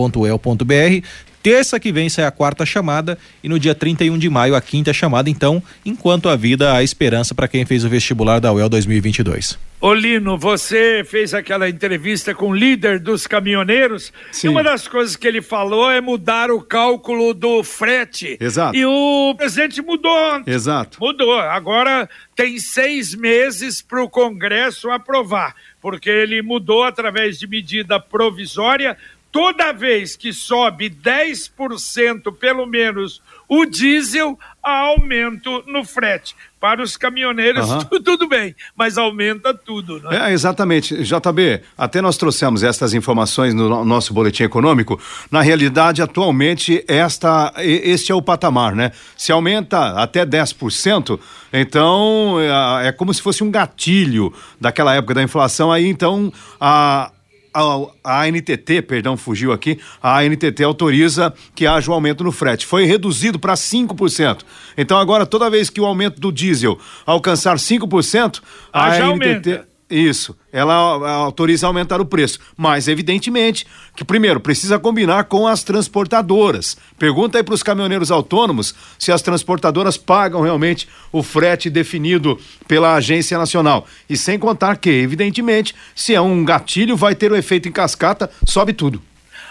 cops.el.br. 0.05 1.03
Terça 1.45 1.79
que 1.79 1.91
vem 1.91 2.09
sai 2.09 2.25
a 2.25 2.31
quarta 2.31 2.65
chamada 2.65 3.19
e 3.43 3.47
no 3.47 3.59
dia 3.59 3.75
31 3.75 4.17
de 4.17 4.27
maio 4.31 4.55
a 4.55 4.61
quinta 4.61 4.91
chamada. 4.91 5.29
Então, 5.29 5.61
enquanto 5.85 6.27
a 6.27 6.35
vida, 6.35 6.73
há 6.73 6.81
esperança 6.81 7.35
para 7.35 7.47
quem 7.47 7.63
fez 7.67 7.85
o 7.85 7.87
vestibular 7.87 8.39
da 8.39 8.51
UEL 8.51 8.67
2022. 8.67 9.55
Olino, 9.79 10.35
você 10.35 11.03
fez 11.05 11.35
aquela 11.35 11.69
entrevista 11.69 12.33
com 12.33 12.49
o 12.49 12.55
líder 12.55 12.97
dos 12.97 13.27
caminhoneiros 13.27 14.11
Sim. 14.31 14.47
e 14.47 14.49
uma 14.49 14.63
das 14.63 14.87
coisas 14.87 15.15
que 15.15 15.27
ele 15.27 15.43
falou 15.43 15.91
é 15.91 16.01
mudar 16.01 16.49
o 16.49 16.59
cálculo 16.59 17.35
do 17.35 17.61
frete. 17.61 18.35
Exato. 18.41 18.75
E 18.75 18.83
o 18.83 19.35
presidente 19.37 19.83
mudou. 19.83 20.41
Exato. 20.47 20.97
Mudou. 20.99 21.37
Agora 21.39 22.09
tem 22.35 22.57
seis 22.57 23.13
meses 23.13 23.83
para 23.83 24.03
o 24.03 24.09
Congresso 24.09 24.89
aprovar, 24.89 25.53
porque 25.79 26.09
ele 26.09 26.41
mudou 26.41 26.83
através 26.83 27.37
de 27.37 27.45
medida 27.45 27.99
provisória 27.99 28.97
toda 29.35 29.73
vez 29.73 30.15
que 30.15 30.31
sobe 30.31 30.89
10% 30.89 32.33
pelo 32.39 32.65
menos 32.65 33.21
o 33.49 33.65
diesel, 33.65 34.39
há 34.63 34.77
aumento 34.77 35.61
no 35.67 35.83
frete. 35.83 36.33
Para 36.57 36.81
os 36.81 36.95
caminhoneiros, 36.95 37.69
uhum. 37.69 37.79
tudo 38.01 38.29
bem, 38.29 38.55
mas 38.77 38.97
aumenta 38.97 39.53
tudo. 39.53 39.99
Né? 39.99 40.29
É, 40.29 40.33
exatamente. 40.33 41.03
JB, 41.03 41.61
até 41.77 42.01
nós 42.01 42.15
trouxemos 42.15 42.63
estas 42.63 42.93
informações 42.93 43.53
no 43.53 43.83
nosso 43.83 44.13
boletim 44.13 44.43
econômico. 44.43 44.97
Na 45.29 45.41
realidade, 45.41 46.01
atualmente, 46.01 46.83
esta, 46.87 47.53
este 47.57 48.13
é 48.13 48.15
o 48.15 48.21
patamar, 48.21 48.73
né? 48.73 48.93
Se 49.17 49.33
aumenta 49.33 50.01
até 50.01 50.25
10%, 50.25 51.19
então 51.51 52.37
é, 52.39 52.87
é 52.87 52.91
como 52.93 53.13
se 53.13 53.21
fosse 53.21 53.43
um 53.43 53.51
gatilho 53.51 54.33
daquela 54.59 54.95
época 54.95 55.13
da 55.13 55.21
inflação. 55.21 55.73
Aí, 55.73 55.85
então, 55.85 56.31
a, 56.59 57.11
a, 57.55 57.87
a 58.03 58.23
ANTT, 58.23 58.81
perdão, 58.85 59.15
fugiu 59.15 59.53
aqui, 59.53 59.79
a 60.03 60.19
ANTT 60.19 60.61
autoriza 60.63 61.33
que 61.55 61.65
haja 61.65 61.89
um 61.89 61.93
aumento 61.93 62.23
no 62.23 62.31
frete. 62.31 62.65
Foi 62.65 62.83
reduzido 62.85 63.39
para 63.39 63.53
5%. 63.53 64.41
Então 64.77 64.97
agora, 64.97 65.25
toda 65.25 65.49
vez 65.49 65.69
que 65.69 65.79
o 65.79 65.85
aumento 65.85 66.19
do 66.19 66.31
diesel 66.31 66.77
alcançar 67.05 67.55
5%, 67.55 68.41
a 68.73 68.83
ah, 68.83 68.87
ANTT... 68.87 69.03
Aumenta. 69.03 69.74
Isso, 69.87 70.35
ela 70.51 70.73
autoriza 70.73 71.67
aumentar 71.67 72.01
o 72.01 72.05
preço, 72.05 72.39
mas 72.57 72.87
evidentemente 72.87 73.67
que 73.95 74.03
primeiro 74.03 74.39
precisa 74.39 74.79
combinar 74.79 75.25
com 75.25 75.47
as 75.47 75.63
transportadoras. 75.63 76.75
Pergunta 76.97 77.37
aí 77.37 77.43
para 77.43 77.53
os 77.53 77.61
caminhoneiros 77.61 78.09
autônomos 78.09 78.73
se 78.97 79.11
as 79.11 79.21
transportadoras 79.21 79.95
pagam 79.95 80.41
realmente 80.41 80.87
o 81.11 81.21
frete 81.21 81.69
definido 81.69 82.39
pela 82.67 82.95
agência 82.95 83.37
nacional. 83.37 83.85
E 84.09 84.17
sem 84.17 84.39
contar 84.39 84.77
que, 84.77 84.89
evidentemente, 84.89 85.75
se 85.93 86.15
é 86.15 86.21
um 86.21 86.43
gatilho, 86.43 86.97
vai 86.97 87.13
ter 87.13 87.31
o 87.31 87.35
efeito 87.35 87.69
em 87.69 87.71
cascata, 87.71 88.31
sobe 88.43 88.73
tudo. 88.73 88.99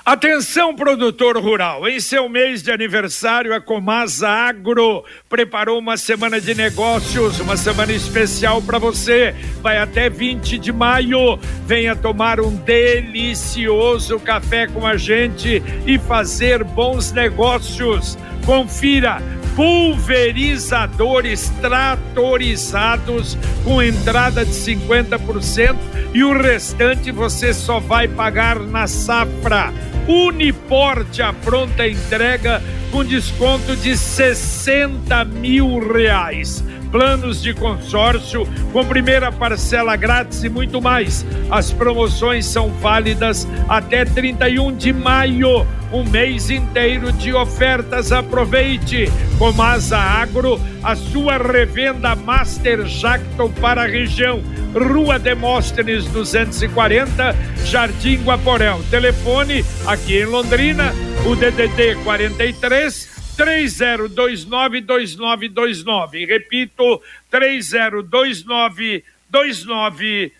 Atenção, 0.06 0.76
produtor 0.76 1.38
rural. 1.38 1.88
Em 1.88 1.98
seu 1.98 2.28
mês 2.28 2.62
de 2.62 2.70
aniversário, 2.70 3.54
a 3.54 3.60
Comasa 3.60 4.28
Agro 4.28 5.02
preparou 5.30 5.78
uma 5.78 5.96
semana 5.96 6.38
de 6.38 6.54
negócios, 6.54 7.40
uma 7.40 7.56
semana 7.56 7.90
especial 7.90 8.60
para 8.60 8.78
você. 8.78 9.34
Vai 9.62 9.78
até 9.78 10.10
20 10.10 10.58
de 10.58 10.70
maio. 10.70 11.38
Venha 11.66 11.96
tomar 11.96 12.38
um 12.38 12.54
delicioso 12.54 14.20
café 14.20 14.66
com 14.66 14.86
a 14.86 14.98
gente 14.98 15.62
e 15.86 15.98
fazer 15.98 16.62
bons 16.62 17.10
negócios. 17.10 18.18
Confira 18.44 19.22
pulverizadores 19.56 21.50
tratorizados 21.60 23.38
com 23.62 23.82
entrada 23.82 24.44
de 24.44 24.52
50% 24.52 25.76
e 26.12 26.22
o 26.22 26.40
restante 26.40 27.10
você 27.10 27.54
só 27.54 27.80
vai 27.80 28.06
pagar 28.08 28.58
na 28.60 28.86
safra. 28.86 29.72
Uniporte 30.06 31.22
a 31.22 31.32
pronta 31.32 31.88
entrega 31.88 32.62
com 32.90 33.04
desconto 33.04 33.74
de 33.76 33.96
60 33.96 35.24
mil 35.24 35.78
reais. 35.92 36.62
Planos 36.92 37.42
de 37.42 37.52
consórcio 37.52 38.46
com 38.72 38.84
primeira 38.84 39.32
parcela 39.32 39.96
grátis 39.96 40.44
e 40.44 40.48
muito 40.48 40.80
mais. 40.80 41.26
As 41.50 41.72
promoções 41.72 42.46
são 42.46 42.68
válidas 42.68 43.48
até 43.68 44.04
31 44.04 44.76
de 44.76 44.92
maio 44.92 45.66
um 45.94 46.04
mês 46.04 46.50
inteiro 46.50 47.12
de 47.12 47.32
ofertas. 47.32 48.10
Aproveite! 48.10 49.06
Comasa 49.38 49.96
Agro, 49.96 50.60
a 50.82 50.96
sua 50.96 51.38
revenda 51.38 52.16
Master 52.16 52.84
Jacto 52.86 53.48
para 53.60 53.84
a 53.84 53.86
região. 53.86 54.42
Rua 54.74 55.20
Demóstenes 55.20 56.04
240, 56.06 57.36
Jardim 57.64 58.16
Guaporel. 58.24 58.82
Telefone 58.90 59.64
aqui 59.86 60.16
em 60.16 60.24
Londrina, 60.24 60.92
o 61.24 61.36
DDD 61.36 61.94
43 62.02 63.14
30292929. 63.38 66.26
Repito, 66.26 67.00
3029 67.30 69.04
2929. 69.30 70.32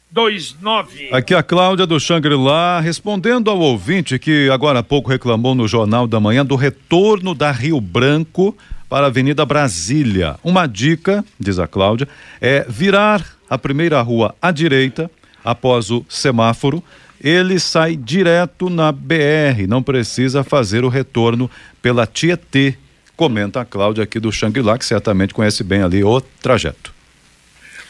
Aqui 1.11 1.35
a 1.35 1.43
Cláudia 1.43 1.85
do 1.85 1.99
Xangri-Lá, 1.99 2.79
respondendo 2.79 3.51
ao 3.51 3.59
ouvinte 3.59 4.17
que 4.17 4.49
agora 4.49 4.79
há 4.79 4.83
pouco 4.85 5.11
reclamou 5.11 5.57
no 5.57 5.67
Jornal 5.67 6.07
da 6.07 6.21
Manhã 6.21 6.47
do 6.47 6.55
retorno 6.55 7.35
da 7.35 7.51
Rio 7.51 7.81
Branco 7.81 8.57
para 8.89 9.07
a 9.07 9.09
Avenida 9.09 9.45
Brasília. 9.45 10.37
Uma 10.45 10.69
dica, 10.69 11.25
diz 11.37 11.59
a 11.59 11.67
Cláudia, 11.67 12.09
é 12.41 12.65
virar 12.69 13.27
a 13.51 13.59
primeira 13.59 14.01
rua 14.03 14.37
à 14.41 14.53
direita, 14.53 15.11
após 15.45 15.91
o 15.91 16.07
semáforo, 16.09 16.81
ele 17.21 17.59
sai 17.59 17.97
direto 17.97 18.71
na 18.71 18.93
BR, 18.93 19.67
não 19.67 19.83
precisa 19.83 20.45
fazer 20.45 20.85
o 20.85 20.89
retorno 20.89 21.51
pela 21.83 22.07
Tietê. 22.07 22.77
Comenta 23.17 23.63
a 23.63 23.65
Cláudia 23.65 24.05
aqui 24.05 24.21
do 24.21 24.31
Xangri-Lá, 24.31 24.79
que 24.79 24.87
certamente 24.87 25.35
conhece 25.35 25.65
bem 25.65 25.83
ali 25.83 26.05
o 26.05 26.21
trajeto. 26.21 26.94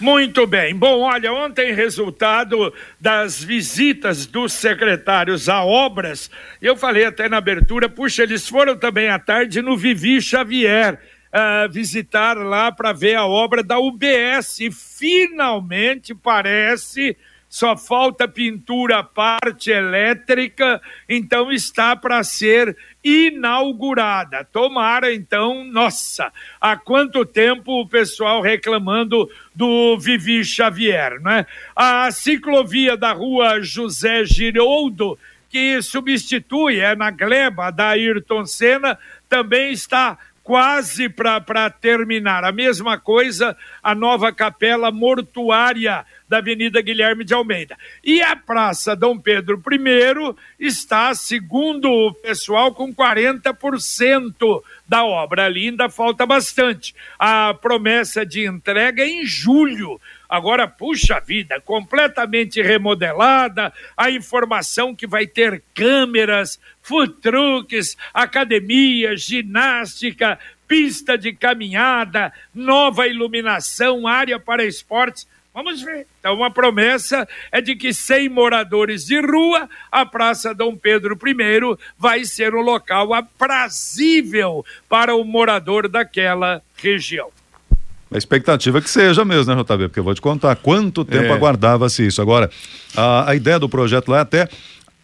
Muito 0.04 0.46
bem. 0.46 0.76
Bom, 0.76 1.00
olha, 1.00 1.32
ontem, 1.32 1.72
resultado 1.72 2.74
das 3.00 3.42
visitas 3.42 4.26
dos 4.26 4.52
secretários 4.52 5.48
a 5.48 5.64
obras, 5.64 6.30
eu 6.60 6.76
falei 6.76 7.06
até 7.06 7.26
na 7.26 7.38
abertura, 7.38 7.88
puxa, 7.88 8.22
eles 8.22 8.46
foram 8.46 8.76
também 8.76 9.08
à 9.08 9.18
tarde 9.18 9.62
no 9.62 9.78
Vivi 9.78 10.20
Xavier. 10.20 11.00
Uh, 11.32 11.72
visitar 11.72 12.36
lá 12.36 12.70
para 12.70 12.92
ver 12.92 13.14
a 13.14 13.24
obra 13.24 13.62
da 13.62 13.78
UBS. 13.78 14.60
E 14.60 14.70
finalmente 14.70 16.14
parece 16.14 17.16
só 17.48 17.74
falta 17.74 18.28
pintura 18.28 19.02
parte 19.02 19.70
elétrica, 19.70 20.82
então 21.08 21.50
está 21.50 21.96
para 21.96 22.22
ser 22.22 22.76
inaugurada. 23.04 24.42
Tomara, 24.50 25.12
então, 25.12 25.62
nossa, 25.64 26.32
há 26.58 26.74
quanto 26.74 27.26
tempo 27.26 27.82
o 27.82 27.86
pessoal 27.86 28.40
reclamando 28.40 29.28
do 29.54 29.98
Vivi 29.98 30.42
Xavier, 30.42 31.20
né? 31.20 31.46
A 31.76 32.10
ciclovia 32.10 32.96
da 32.96 33.12
rua 33.12 33.60
José 33.60 34.24
Giroldo, 34.24 35.18
que 35.50 35.82
substitui, 35.82 36.80
é 36.80 36.96
na 36.96 37.10
gleba 37.10 37.70
da 37.70 37.90
Ayrton 37.90 38.46
Senna, 38.46 38.98
também 39.28 39.72
está 39.72 40.18
quase 40.42 41.08
para 41.08 41.70
terminar. 41.70 42.44
A 42.44 42.52
mesma 42.52 42.98
coisa, 42.98 43.56
a 43.82 43.94
nova 43.94 44.32
capela 44.32 44.90
mortuária 44.90 46.04
da 46.34 46.38
Avenida 46.38 46.80
Guilherme 46.80 47.24
de 47.24 47.32
Almeida. 47.32 47.78
E 48.02 48.20
a 48.20 48.34
Praça 48.34 48.96
Dom 48.96 49.16
Pedro 49.16 49.62
I 49.70 50.66
está, 50.66 51.14
segundo 51.14 51.88
o 51.88 52.12
pessoal, 52.12 52.74
com 52.74 52.92
40% 52.92 54.62
da 54.88 55.04
obra. 55.04 55.44
Ali 55.44 55.68
ainda 55.68 55.88
falta 55.88 56.26
bastante. 56.26 56.92
A 57.16 57.54
promessa 57.54 58.26
de 58.26 58.44
entrega 58.44 59.04
é 59.04 59.08
em 59.08 59.24
julho. 59.24 60.00
Agora, 60.28 60.66
puxa 60.66 61.20
vida, 61.20 61.60
completamente 61.60 62.60
remodelada, 62.60 63.72
a 63.96 64.10
informação 64.10 64.92
que 64.92 65.06
vai 65.06 65.28
ter 65.28 65.62
câmeras, 65.72 66.58
food 66.82 67.14
trucks, 67.20 67.96
academia, 68.12 69.16
ginástica, 69.16 70.36
pista 70.66 71.16
de 71.16 71.32
caminhada, 71.32 72.32
nova 72.52 73.06
iluminação, 73.06 74.08
área 74.08 74.40
para 74.40 74.64
esportes, 74.64 75.28
Vamos 75.54 75.82
ver. 75.82 76.08
Então, 76.18 76.34
uma 76.34 76.50
promessa 76.50 77.28
é 77.52 77.60
de 77.60 77.76
que 77.76 77.94
sem 77.94 78.28
moradores 78.28 79.06
de 79.06 79.20
rua, 79.20 79.68
a 79.90 80.04
Praça 80.04 80.52
Dom 80.52 80.76
Pedro 80.76 81.16
I 81.24 81.78
vai 81.96 82.24
ser 82.24 82.56
um 82.56 82.60
local 82.60 83.14
aprazível 83.14 84.66
para 84.88 85.14
o 85.14 85.24
morador 85.24 85.88
daquela 85.88 86.60
região. 86.76 87.28
A 88.12 88.18
expectativa 88.18 88.78
é 88.78 88.80
que 88.80 88.90
seja 88.90 89.24
mesmo, 89.24 89.54
né, 89.54 89.62
JB? 89.62 89.88
Porque 89.88 90.00
eu 90.00 90.04
vou 90.04 90.14
te 90.14 90.20
contar 90.20 90.56
quanto 90.56 91.04
tempo 91.04 91.26
é. 91.26 91.32
aguardava-se 91.32 92.04
isso. 92.06 92.20
Agora, 92.20 92.50
a, 92.96 93.30
a 93.30 93.34
ideia 93.34 93.58
do 93.58 93.68
projeto 93.68 94.08
lá 94.08 94.18
é 94.18 94.20
até 94.20 94.48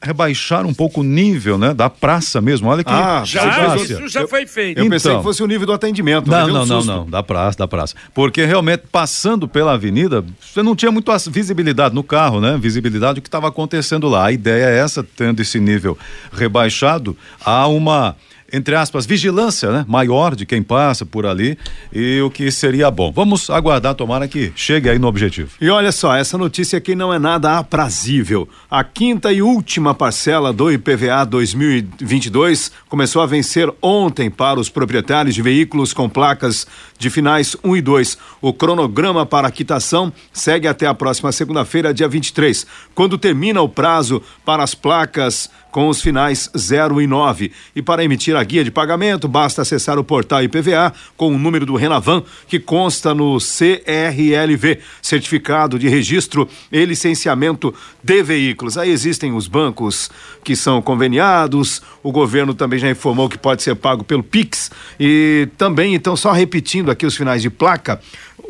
rebaixar 0.03 0.65
um 0.65 0.73
pouco 0.73 1.01
o 1.01 1.05
nível, 1.05 1.59
né, 1.59 1.75
da 1.75 1.91
praça 1.91 2.41
mesmo. 2.41 2.69
Olha 2.69 2.83
que 2.83 2.91
ah, 2.91 3.23
já, 3.25 3.77
isso 3.77 4.09
já 4.09 4.27
foi 4.27 4.47
feito. 4.47 4.79
Eu, 4.79 4.85
eu 4.85 4.91
pensei 4.91 5.11
então, 5.11 5.21
que 5.21 5.25
fosse 5.25 5.43
o 5.43 5.47
nível 5.47 5.67
do 5.67 5.73
atendimento. 5.73 6.31
Não, 6.31 6.49
não, 6.49 6.63
um 6.63 6.67
não, 6.67 6.85
não, 6.85 7.11
da 7.11 7.23
praça, 7.23 7.59
da 7.59 7.69
praça. 7.69 7.95
Porque 8.15 8.45
realmente 8.45 8.85
passando 8.91 9.47
pela 9.47 9.75
avenida, 9.75 10.25
você 10.41 10.63
não 10.63 10.75
tinha 10.75 10.91
muito 10.91 11.13
visibilidade 11.31 11.95
no 11.95 12.03
carro, 12.03 12.41
né? 12.41 12.57
Visibilidade 12.59 13.17
do 13.17 13.23
que 13.23 13.29
estava 13.29 13.49
acontecendo 13.49 14.09
lá. 14.09 14.27
A 14.27 14.33
ideia 14.33 14.67
é 14.71 14.79
essa, 14.79 15.03
tendo 15.03 15.41
esse 15.41 15.61
nível 15.61 15.99
rebaixado, 16.33 17.17
há 17.45 17.67
uma 17.67 18.17
entre 18.53 18.75
aspas, 18.75 19.07
vigilância 19.07 19.71
né, 19.71 19.85
maior 19.89 20.35
de 20.35 20.47
quem 20.47 20.63
passa 20.63 21.05
por 21.07 21.27
ali 21.27 21.59
e 21.93 22.21
o 22.21 22.31
que 22.31 22.51
seria 22.51 22.91
bom. 22.91 23.11
Vamos 23.13 23.51
aguardar, 23.51 23.95
tomara 23.95 24.29
que 24.29 24.53
chegue 24.55 24.89
aí 24.89 24.99
no 24.99 25.07
objetivo. 25.07 25.51
E 25.61 25.69
olha 25.69 25.93
só, 25.93 26.15
essa 26.15 26.37
notícia 26.37 26.77
aqui 26.79 26.95
não 26.95 27.13
é 27.13 27.19
nada 27.19 27.59
aprazível. 27.59 28.49
A 28.71 28.85
quinta 28.85 29.33
e 29.33 29.43
última 29.43 29.95
parcela 29.95 30.53
do 30.53 30.71
IPVA 30.71 31.25
2022 31.25 32.73
começou 32.89 33.23
a 33.23 33.27
vencer 33.27 33.73
ontem 33.81 34.31
para 34.31 34.59
os 34.59 34.69
proprietários 34.69 35.35
de 35.35 35.43
veículos 35.43 35.93
com 35.93 36.09
placas 36.09 36.67
de 37.01 37.11
finais 37.11 37.57
1 37.65 37.77
e 37.77 37.81
2. 37.81 38.19
O 38.41 38.53
cronograma 38.53 39.27
para 39.27 39.49
a 39.49 39.51
quitação 39.51 40.13
segue 40.33 40.69
até 40.69 40.87
a 40.87 40.95
próxima 40.95 41.33
segunda-feira, 41.33 41.95
dia 41.95 42.07
23, 42.07 42.67
quando 42.95 43.19
termina 43.19 43.61
o 43.63 43.69
prazo 43.69 44.23
para 44.45 44.63
as 44.63 44.75
placas 44.75 45.51
com 45.71 45.89
os 45.89 46.03
finais 46.03 46.51
0 46.57 47.01
e 47.01 47.07
9. 47.07 47.53
E 47.75 47.83
para 47.83 48.05
emitir 48.05 48.37
a 48.37 48.43
guia 48.43 48.65
de 48.65 48.71
pagamento, 48.71 49.29
basta 49.29 49.63
acessar 49.63 49.99
o 49.99 50.05
portal 50.05 50.43
IPVA 50.43 50.93
com 51.17 51.35
o 51.35 51.39
número 51.39 51.65
do 51.65 51.77
Renavan, 51.77 52.23
que 52.47 52.59
consta 52.59 53.15
no 53.15 53.39
CRLV, 53.39 54.81
Certificado 55.01 55.79
de 55.79 55.89
Registro 55.89 56.49
e 56.71 56.85
Licenciamento 56.85 57.73
de 58.03 58.23
Veículos. 58.23 58.77
Aí 58.77 58.91
existem 58.91 59.33
os 59.33 59.47
bancos 59.47 60.11
que 60.45 60.57
são 60.57 60.83
conveniados, 60.83 61.81
o 62.03 62.11
governo 62.11 62.53
também 62.53 62.79
já 62.79 62.91
informou 62.91 63.29
que 63.29 63.39
pode 63.39 63.63
ser 63.63 63.75
pago 63.77 64.05
pelo 64.05 64.23
Pix. 64.23 64.71
E 64.99 65.49
também, 65.57 65.95
então, 65.95 66.17
só 66.17 66.33
repetindo 66.33 66.90
aqui 66.91 67.07
os 67.07 67.17
finais 67.17 67.43
de 67.43 67.51
placa, 67.51 68.01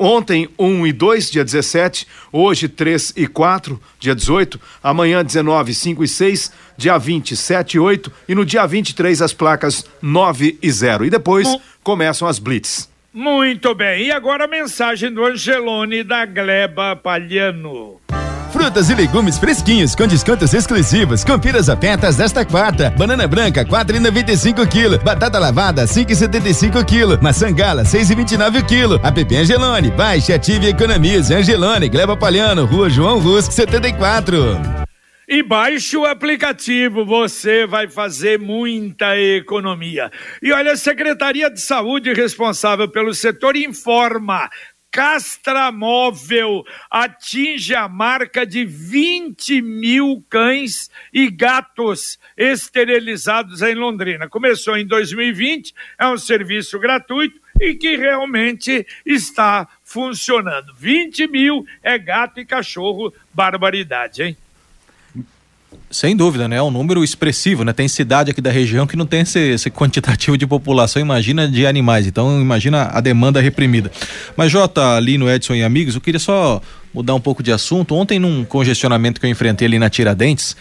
Ontem, 0.02 0.48
1 0.58 0.86
e 0.86 0.92
2, 0.92 1.30
dia 1.30 1.44
17. 1.44 2.06
Hoje, 2.32 2.68
3 2.68 3.12
e 3.18 3.26
4, 3.26 3.78
dia 3.98 4.14
18. 4.14 4.58
Amanhã, 4.82 5.22
19, 5.22 5.74
5 5.74 6.02
e 6.02 6.08
6. 6.08 6.52
Dia 6.74 6.96
20, 6.96 7.36
7 7.36 7.74
e 7.74 7.78
8. 7.78 8.10
E 8.26 8.34
no 8.34 8.46
dia 8.46 8.66
23, 8.66 9.20
as 9.20 9.34
placas 9.34 9.84
9 10.00 10.58
e 10.62 10.70
0. 10.70 11.04
E 11.04 11.10
depois 11.10 11.54
começam 11.82 12.26
as 12.26 12.38
blitz. 12.38 12.88
Muito 13.12 13.74
bem. 13.74 14.06
E 14.06 14.10
agora 14.10 14.44
a 14.44 14.48
mensagem 14.48 15.12
do 15.12 15.22
Angelone 15.22 16.02
da 16.02 16.24
Gleba 16.24 16.96
Palhano. 16.96 18.00
Frutas 18.52 18.90
e 18.90 18.94
legumes 18.94 19.38
fresquinhos 19.38 19.94
com 19.94 20.06
descontos 20.06 20.52
exclusivos. 20.52 21.24
Confira 21.24 21.60
as 21.60 21.68
ofertas 21.68 22.16
desta 22.16 22.44
quarta. 22.44 22.90
Banana 22.90 23.26
branca, 23.26 23.64
4,95 23.64 24.66
kg. 24.66 25.02
Batata 25.02 25.38
lavada, 25.38 25.84
5,75 25.84 26.84
kg. 26.84 27.22
Maçã 27.22 27.52
gala, 27.52 27.84
6,29 27.84 28.62
kg. 28.66 29.06
App 29.06 29.36
Angelone, 29.36 29.90
baixe, 29.90 30.32
ative 30.32 30.66
e 30.66 30.70
economize. 30.70 31.32
Angelone, 31.32 31.88
Gleba 31.88 32.16
Palhano, 32.16 32.66
Rua 32.66 32.90
João 32.90 33.20
Rus, 33.20 33.44
74. 33.44 34.80
E 35.32 35.44
baixe 35.44 35.96
o 35.96 36.04
aplicativo, 36.04 37.04
você 37.04 37.64
vai 37.64 37.86
fazer 37.86 38.36
muita 38.36 39.16
economia. 39.16 40.10
E 40.42 40.52
olha, 40.52 40.72
a 40.72 40.76
Secretaria 40.76 41.48
de 41.48 41.60
Saúde 41.60 42.12
responsável 42.12 42.88
pelo 42.88 43.14
setor 43.14 43.54
informa 43.54 44.50
Castramóvel 44.90 46.64
atinge 46.90 47.74
a 47.74 47.88
marca 47.88 48.44
de 48.44 48.64
20 48.64 49.62
mil 49.62 50.24
cães 50.28 50.90
e 51.12 51.30
gatos 51.30 52.18
esterilizados 52.36 53.62
em 53.62 53.74
Londrina. 53.74 54.28
Começou 54.28 54.76
em 54.76 54.86
2020, 54.86 55.74
é 55.98 56.08
um 56.08 56.18
serviço 56.18 56.78
gratuito 56.78 57.40
e 57.60 57.74
que 57.74 57.96
realmente 57.96 58.86
está 59.04 59.68
funcionando. 59.84 60.74
20 60.74 61.28
mil 61.28 61.64
é 61.82 61.98
gato 61.98 62.40
e 62.40 62.44
cachorro, 62.44 63.12
barbaridade, 63.32 64.22
hein? 64.22 64.36
Sem 65.92 66.14
dúvida, 66.14 66.46
né? 66.46 66.56
É 66.56 66.62
um 66.62 66.70
número 66.70 67.02
expressivo, 67.02 67.64
né? 67.64 67.72
Tem 67.72 67.88
cidade 67.88 68.30
aqui 68.30 68.40
da 68.40 68.50
região 68.50 68.86
que 68.86 68.96
não 68.96 69.04
tem 69.04 69.22
esse, 69.22 69.40
esse, 69.40 69.70
quantitativo 69.72 70.38
de 70.38 70.46
população, 70.46 71.02
imagina 71.02 71.48
de 71.48 71.66
animais. 71.66 72.06
Então, 72.06 72.40
imagina 72.40 72.84
a 72.92 73.00
demanda 73.00 73.40
reprimida. 73.40 73.90
Mas, 74.36 74.52
Jota, 74.52 75.00
Lino, 75.00 75.28
Edson 75.28 75.54
e 75.54 75.64
amigos, 75.64 75.96
eu 75.96 76.00
queria 76.00 76.20
só 76.20 76.62
mudar 76.94 77.16
um 77.16 77.20
pouco 77.20 77.42
de 77.42 77.50
assunto. 77.50 77.96
Ontem, 77.96 78.20
num 78.20 78.44
congestionamento 78.44 79.20
que 79.20 79.26
eu 79.26 79.30
enfrentei 79.30 79.66
ali 79.66 79.80
na 79.80 79.90
Tiradentes, 79.90 80.56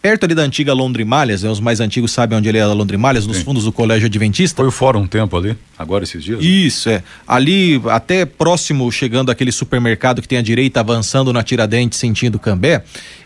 perto 0.00 0.24
ali 0.24 0.34
da 0.34 0.42
antiga 0.42 0.72
Londrimalhas, 0.72 1.42
né? 1.42 1.50
Os 1.50 1.60
mais 1.60 1.80
antigos 1.80 2.12
sabem 2.12 2.38
onde 2.38 2.48
ele 2.48 2.58
é 2.58 2.62
a 2.62 2.72
Londrimalhas, 2.72 3.26
nos 3.26 3.38
Sim. 3.38 3.44
fundos 3.44 3.64
do 3.64 3.72
Colégio 3.72 4.06
Adventista. 4.06 4.56
Foi 4.56 4.66
o 4.66 4.70
fórum 4.70 5.00
um 5.00 5.06
tempo 5.06 5.36
ali, 5.36 5.56
agora 5.78 6.04
esses 6.04 6.22
dias? 6.22 6.42
Isso, 6.42 6.88
é. 6.88 7.02
Ali, 7.26 7.80
até 7.90 8.24
próximo, 8.24 8.90
chegando 8.90 9.30
aquele 9.30 9.52
supermercado 9.52 10.22
que 10.22 10.28
tem 10.28 10.38
à 10.38 10.42
direita, 10.42 10.80
avançando 10.80 11.32
na 11.32 11.42
Tiradentes, 11.42 11.98
sentindo 11.98 12.38
Cambé, 12.38 12.82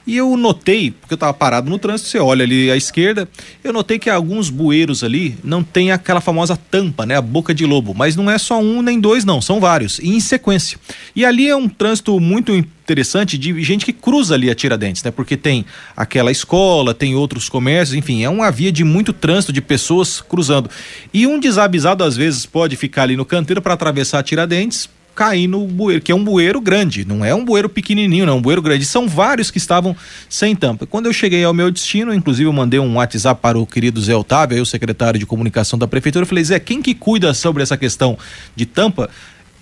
e 0.06 0.16
eu 0.16 0.36
notei, 0.36 0.90
porque 0.90 1.14
eu 1.14 1.16
estava 1.16 1.32
parado 1.32 1.70
no 1.70 1.78
trânsito, 1.78 2.10
você 2.10 2.18
olha 2.18 2.44
ali 2.44 2.70
à 2.70 2.76
esquerda, 2.76 3.26
eu 3.62 3.72
notei 3.72 3.98
que 3.98 4.10
alguns 4.10 4.50
bueiros 4.50 5.02
ali 5.02 5.36
não 5.42 5.62
tem 5.62 5.92
aquela 5.92 6.20
famosa 6.20 6.56
tampa, 6.56 7.06
né? 7.06 7.16
A 7.16 7.22
boca 7.22 7.54
de 7.54 7.64
lobo. 7.64 7.94
Mas 7.94 8.14
não 8.14 8.30
é 8.30 8.36
só 8.36 8.60
um 8.60 8.82
nem 8.82 9.00
dois, 9.00 9.24
não, 9.24 9.40
são 9.40 9.60
vários, 9.60 9.98
e 10.00 10.08
em 10.08 10.20
sequência. 10.20 10.78
E 11.16 11.24
ali 11.24 11.48
é 11.48 11.56
um 11.56 11.68
trânsito 11.68 12.18
muito 12.20 12.52
interessante 12.84 13.38
de 13.38 13.62
gente 13.62 13.84
que 13.84 13.92
cruza 13.92 14.34
ali 14.34 14.50
a 14.50 14.54
Tiradentes, 14.54 15.02
né? 15.02 15.10
Porque 15.10 15.36
tem 15.36 15.64
aquela 15.96 16.30
escola, 16.30 16.92
tem 16.92 17.14
outros 17.14 17.48
comércios, 17.48 17.96
enfim, 17.96 18.22
é 18.22 18.28
uma 18.28 18.50
via 18.50 18.70
de 18.70 18.84
muito 18.84 19.12
trânsito 19.12 19.52
de 19.52 19.62
pessoas 19.62 20.20
cruzando. 20.20 20.68
E 21.12 21.26
um 21.26 21.40
desavisado 21.40 22.04
às 22.04 22.16
vezes 22.16 22.44
pode 22.44 22.76
ficar 22.76 23.04
ali 23.04 23.16
no 23.16 23.24
canteiro 23.24 23.62
para 23.62 23.72
atravessar 23.72 24.18
a 24.18 24.22
Tiradentes, 24.22 24.88
cair 25.14 25.46
no 25.46 25.66
bueiro, 25.66 26.02
que 26.02 26.10
é 26.10 26.14
um 26.14 26.24
bueiro 26.24 26.60
grande, 26.60 27.04
não 27.04 27.24
é 27.24 27.34
um 27.34 27.44
bueiro 27.44 27.68
pequenininho, 27.68 28.26
não 28.26 28.34
é 28.34 28.36
um 28.36 28.42
bueiro 28.42 28.60
grande. 28.60 28.84
São 28.84 29.08
vários 29.08 29.50
que 29.50 29.58
estavam 29.58 29.96
sem 30.28 30.54
tampa. 30.54 30.86
Quando 30.86 31.06
eu 31.06 31.12
cheguei 31.12 31.44
ao 31.44 31.54
meu 31.54 31.70
destino, 31.70 32.12
inclusive 32.12 32.48
eu 32.48 32.52
mandei 32.52 32.80
um 32.80 32.96
WhatsApp 32.96 33.40
para 33.40 33.58
o 33.58 33.66
querido 33.66 34.02
Zé 34.02 34.14
Otávio, 34.14 34.56
aí, 34.56 34.60
o 34.60 34.66
secretário 34.66 35.18
de 35.18 35.24
comunicação 35.24 35.78
da 35.78 35.86
prefeitura, 35.86 36.24
eu 36.24 36.28
falei, 36.28 36.44
Zé, 36.44 36.58
quem 36.58 36.82
que 36.82 36.94
cuida 36.94 37.32
sobre 37.32 37.62
essa 37.62 37.76
questão 37.76 38.18
de 38.54 38.66
tampa? 38.66 39.08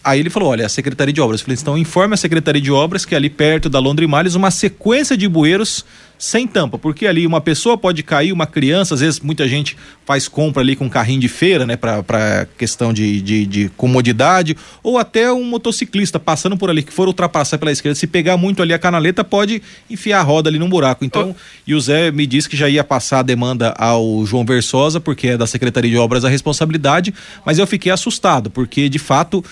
Aí 0.04 0.20
ele 0.20 0.30
falou: 0.30 0.50
olha, 0.50 0.66
a 0.66 0.68
Secretaria 0.68 1.12
de 1.12 1.20
Obras. 1.20 1.40
Eu 1.40 1.46
falei: 1.46 1.58
então 1.60 1.78
informe 1.78 2.14
a 2.14 2.16
Secretaria 2.16 2.60
de 2.60 2.72
Obras 2.72 3.04
que 3.04 3.14
ali 3.14 3.30
perto 3.30 3.68
da 3.68 3.78
Londrimalhas 3.78 4.34
uma 4.34 4.50
sequência 4.50 5.16
de 5.16 5.28
bueiros 5.28 5.84
sem 6.22 6.46
tampa, 6.46 6.78
porque 6.78 7.08
ali 7.08 7.26
uma 7.26 7.40
pessoa 7.40 7.76
pode 7.76 8.00
cair, 8.04 8.32
uma 8.32 8.46
criança, 8.46 8.94
às 8.94 9.00
vezes 9.00 9.18
muita 9.18 9.48
gente 9.48 9.76
faz 10.06 10.28
compra 10.28 10.62
ali 10.62 10.76
com 10.76 10.84
um 10.84 10.88
carrinho 10.88 11.20
de 11.20 11.26
feira, 11.26 11.66
né, 11.66 11.74
para 11.74 12.46
questão 12.56 12.92
de, 12.92 13.20
de, 13.20 13.44
de, 13.44 13.68
comodidade, 13.70 14.56
ou 14.84 14.98
até 14.98 15.32
um 15.32 15.42
motociclista 15.42 16.20
passando 16.20 16.56
por 16.56 16.70
ali 16.70 16.84
que 16.84 16.92
for 16.92 17.08
ultrapassar 17.08 17.58
pela 17.58 17.72
esquerda, 17.72 17.96
se 17.96 18.06
pegar 18.06 18.36
muito 18.36 18.62
ali 18.62 18.72
a 18.72 18.78
canaleta, 18.78 19.24
pode 19.24 19.60
enfiar 19.90 20.20
a 20.20 20.22
roda 20.22 20.48
ali 20.48 20.60
num 20.60 20.68
buraco. 20.68 21.04
Então, 21.04 21.34
oh. 21.36 21.40
e 21.66 21.74
o 21.74 21.80
Zé 21.80 22.12
me 22.12 22.24
disse 22.24 22.48
que 22.48 22.56
já 22.56 22.68
ia 22.68 22.84
passar 22.84 23.18
a 23.18 23.22
demanda 23.22 23.74
ao 23.76 24.24
João 24.24 24.44
Versosa, 24.44 25.00
porque 25.00 25.26
é 25.26 25.36
da 25.36 25.48
Secretaria 25.48 25.90
de 25.90 25.98
Obras 25.98 26.24
a 26.24 26.28
responsabilidade, 26.28 27.12
mas 27.44 27.58
eu 27.58 27.66
fiquei 27.66 27.90
assustado, 27.90 28.48
porque 28.48 28.88
de 28.88 29.00
fato 29.00 29.44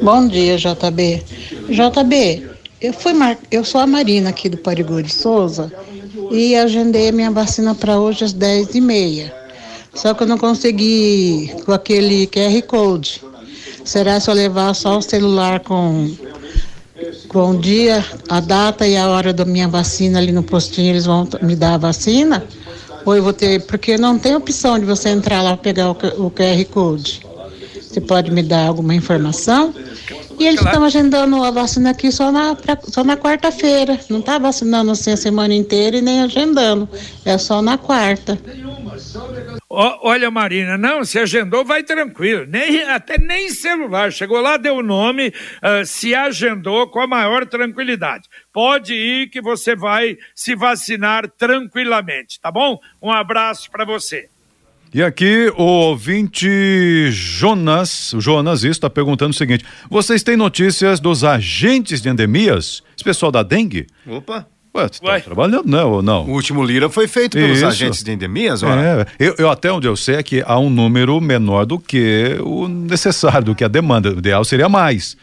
Bom 0.00 0.28
dia, 0.28 0.56
JB. 0.56 1.24
JB, 1.68 2.48
eu 2.80 2.92
fui 2.92 3.12
mar... 3.12 3.36
eu 3.50 3.64
sou 3.64 3.80
a 3.80 3.88
Marina 3.88 4.30
aqui 4.30 4.48
do 4.48 4.56
Parigô 4.56 5.02
de 5.02 5.12
Souza 5.12 5.72
e 6.30 6.54
agendei 6.56 7.08
a 7.08 7.12
minha 7.12 7.30
vacina 7.30 7.74
para 7.74 7.98
hoje 7.98 8.24
às 8.24 8.34
10h30. 8.34 9.30
Só 9.94 10.14
que 10.14 10.22
eu 10.22 10.26
não 10.26 10.38
consegui 10.38 11.50
com 11.64 11.72
aquele 11.72 12.26
QR 12.26 12.62
Code. 12.66 13.22
Será 13.84 14.18
se 14.18 14.30
eu 14.30 14.34
levar 14.34 14.74
só 14.74 14.98
o 14.98 15.02
celular 15.02 15.60
com, 15.60 16.10
com 17.28 17.50
o 17.50 17.58
dia, 17.58 18.04
a 18.28 18.40
data 18.40 18.86
e 18.86 18.96
a 18.96 19.08
hora 19.08 19.32
da 19.32 19.44
minha 19.44 19.68
vacina 19.68 20.18
ali 20.18 20.32
no 20.32 20.42
postinho, 20.42 20.90
eles 20.90 21.04
vão 21.04 21.28
me 21.42 21.54
dar 21.54 21.74
a 21.74 21.78
vacina? 21.78 22.44
Ou 23.04 23.16
eu 23.16 23.22
vou 23.22 23.32
ter. 23.32 23.62
Porque 23.66 23.98
não 23.98 24.18
tem 24.18 24.34
opção 24.34 24.78
de 24.78 24.84
você 24.84 25.10
entrar 25.10 25.42
lá 25.42 25.54
e 25.54 25.56
pegar 25.56 25.90
o, 25.90 26.26
o 26.26 26.30
QR 26.30 26.64
Code. 26.70 27.26
Você 27.80 28.00
pode 28.00 28.30
me 28.30 28.42
dar 28.42 28.68
alguma 28.68 28.94
informação? 28.94 29.74
E 30.38 30.46
eles 30.46 30.60
estão 30.60 30.84
agendando 30.84 31.42
a 31.42 31.50
vacina 31.50 31.90
aqui 31.90 32.10
só 32.10 32.32
na, 32.32 32.54
pra, 32.54 32.78
só 32.82 33.04
na 33.04 33.16
quarta-feira. 33.16 33.98
Não 34.08 34.20
está 34.20 34.38
vacinando 34.38 34.90
assim 34.90 35.12
a 35.12 35.16
semana 35.16 35.54
inteira 35.54 35.96
e 35.96 36.02
nem 36.02 36.22
agendando. 36.22 36.88
É 37.24 37.38
só 37.38 37.62
na 37.62 37.78
quarta. 37.78 38.38
olha, 39.68 40.30
Marina, 40.30 40.76
não, 40.76 41.04
se 41.04 41.18
agendou, 41.18 41.64
vai 41.64 41.82
tranquilo. 41.82 42.44
Nem, 42.46 42.82
até 42.84 43.18
nem 43.18 43.48
celular. 43.48 44.12
Chegou 44.12 44.40
lá, 44.40 44.56
deu 44.56 44.76
o 44.76 44.82
nome, 44.82 45.28
uh, 45.28 45.86
se 45.86 46.14
agendou 46.14 46.88
com 46.88 47.00
a 47.00 47.06
maior 47.06 47.46
tranquilidade. 47.46 48.28
Pode 48.52 48.94
ir 48.94 49.28
que 49.28 49.40
você 49.40 49.74
vai 49.74 50.18
se 50.34 50.54
vacinar 50.54 51.28
tranquilamente, 51.30 52.40
tá 52.40 52.50
bom? 52.50 52.78
Um 53.00 53.10
abraço 53.10 53.70
para 53.70 53.84
você. 53.84 54.28
E 54.94 55.02
aqui 55.02 55.50
o 55.56 55.62
ouvinte 55.62 57.10
Jonas, 57.10 58.12
o 58.12 58.20
Jonas 58.20 58.62
está 58.62 58.90
perguntando 58.90 59.30
o 59.30 59.34
seguinte: 59.34 59.64
vocês 59.88 60.22
têm 60.22 60.36
notícias 60.36 61.00
dos 61.00 61.24
agentes 61.24 62.02
de 62.02 62.10
endemias? 62.10 62.82
Esse 62.94 63.02
pessoal 63.02 63.32
da 63.32 63.42
dengue? 63.42 63.86
Opa. 64.06 64.46
Ué, 64.74 64.88
você 64.90 65.00
tá 65.00 65.20
trabalhando, 65.20 65.66
né, 65.66 65.82
ou 65.82 66.02
não? 66.02 66.26
O 66.26 66.32
último 66.32 66.62
Lira 66.62 66.90
foi 66.90 67.06
feito 67.06 67.36
pelos 67.36 67.58
Isso. 67.58 67.66
agentes 67.66 68.02
de 68.02 68.10
endemias, 68.10 68.62
ora. 68.62 69.06
É, 69.18 69.26
eu, 69.28 69.34
eu 69.38 69.50
até 69.50 69.70
onde 69.70 69.86
eu 69.86 69.96
sei 69.96 70.16
é 70.16 70.22
que 70.22 70.42
há 70.46 70.58
um 70.58 70.70
número 70.70 71.18
menor 71.20 71.64
do 71.64 71.78
que 71.78 72.38
o 72.42 72.68
necessário, 72.68 73.44
do 73.44 73.54
que 73.54 73.64
a 73.64 73.68
demanda. 73.68 74.10
O 74.14 74.18
ideal 74.18 74.44
seria 74.44 74.68
mais. 74.68 75.16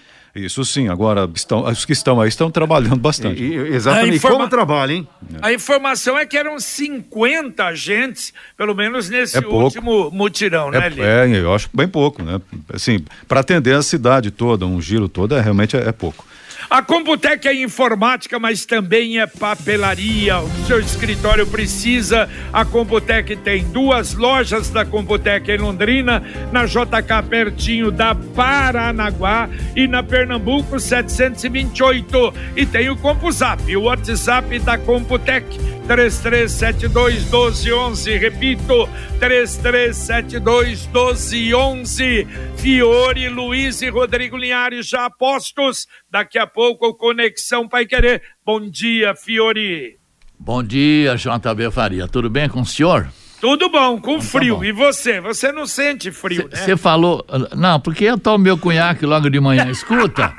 Isso 0.45 0.63
sim, 0.65 0.87
agora 0.87 1.29
estão, 1.35 1.63
os 1.65 1.85
que 1.85 1.93
estão 1.93 2.19
aí 2.21 2.29
estão 2.29 2.49
trabalhando 2.51 2.97
bastante. 2.99 3.41
E- 3.43 3.53
e- 3.55 3.75
exatamente. 3.75 4.15
Informa- 4.17 4.37
Como 4.37 4.49
trabalha, 4.49 4.93
hein? 4.93 5.07
A 5.41 5.51
informação 5.53 6.17
é 6.17 6.25
que 6.25 6.37
eram 6.37 6.59
50 6.59 7.65
agentes, 7.65 8.33
pelo 8.57 8.73
menos 8.75 9.09
nesse 9.09 9.37
É 9.37 9.41
último 9.41 10.09
mutirão, 10.11 10.71
né, 10.71 10.89
Lili? 10.89 11.01
É, 11.01 11.25
é, 11.27 11.39
eu 11.41 11.53
acho 11.53 11.69
bem 11.73 11.87
pouco, 11.87 12.21
né? 12.23 12.39
Assim, 12.73 12.99
para 13.27 13.39
atender 13.39 13.75
a 13.75 13.81
cidade 13.81 14.31
toda, 14.31 14.65
um 14.65 14.81
giro 14.81 15.07
todo, 15.09 15.35
é, 15.35 15.41
realmente 15.41 15.75
é, 15.75 15.87
é 15.87 15.91
pouco. 15.91 16.25
A 16.69 16.83
Computec 16.83 17.47
é 17.47 17.53
informática, 17.63 18.37
mas 18.37 18.63
também 18.63 19.19
é 19.19 19.25
papelaria. 19.25 20.37
O 20.39 20.67
seu 20.67 20.79
escritório 20.79 21.47
precisa. 21.47 22.29
A 22.53 22.63
Computec 22.63 23.35
tem 23.37 23.63
duas 23.71 24.13
lojas 24.13 24.69
da 24.69 24.85
Computec 24.85 25.49
em 25.49 25.57
Londrina, 25.57 26.21
na 26.51 26.67
JK 26.67 27.27
pertinho 27.27 27.89
da 27.89 28.13
Paranaguá 28.13 29.49
e 29.75 29.87
na 29.87 30.03
Pernambuco 30.03 30.79
728. 30.79 32.33
E 32.55 32.67
tem 32.67 32.87
o 32.91 32.97
CompuZap, 32.97 33.75
o 33.75 33.85
WhatsApp 33.85 34.59
da 34.59 34.77
Computec 34.77 35.47
3372 35.87 37.23
1211. 37.23 38.15
Repito, 38.15 38.87
3372 39.19 40.85
1211. 40.85 42.27
Fiore, 42.57 43.27
Luiz 43.29 43.81
e 43.81 43.89
Rodrigo 43.89 44.37
Linhares 44.37 44.87
já 44.87 45.05
apostos. 45.05 45.87
Daqui 46.11 46.37
a 46.37 46.45
pouco 46.45 46.58
o 46.59 46.93
Conexão 46.93 47.67
Pai 47.67 47.85
Querer. 47.85 48.21
Bom 48.45 48.59
dia, 48.59 49.15
Fiore. 49.15 49.97
Bom 50.37 50.63
dia, 50.63 51.15
JB 51.15 51.71
Faria. 51.71 52.07
Tudo 52.07 52.29
bem 52.29 52.47
com 52.47 52.61
o 52.61 52.65
senhor? 52.65 53.09
Tudo 53.41 53.69
bom, 53.69 53.99
com 53.99 54.15
tá 54.17 54.21
frio. 54.23 54.57
bom. 54.57 54.63
E 54.65 54.71
você? 54.71 55.21
Você 55.21 55.51
não 55.51 55.65
sente 55.65 56.11
frio, 56.11 56.49
né? 56.51 56.57
Você 56.57 56.75
falou. 56.75 57.25
Não, 57.55 57.79
porque 57.79 58.03
eu 58.05 58.17
tomo 58.17 58.43
meu 58.43 58.57
cunhaque 58.57 59.05
logo 59.05 59.29
de 59.29 59.39
manhã. 59.39 59.67
Escuta. 59.71 60.33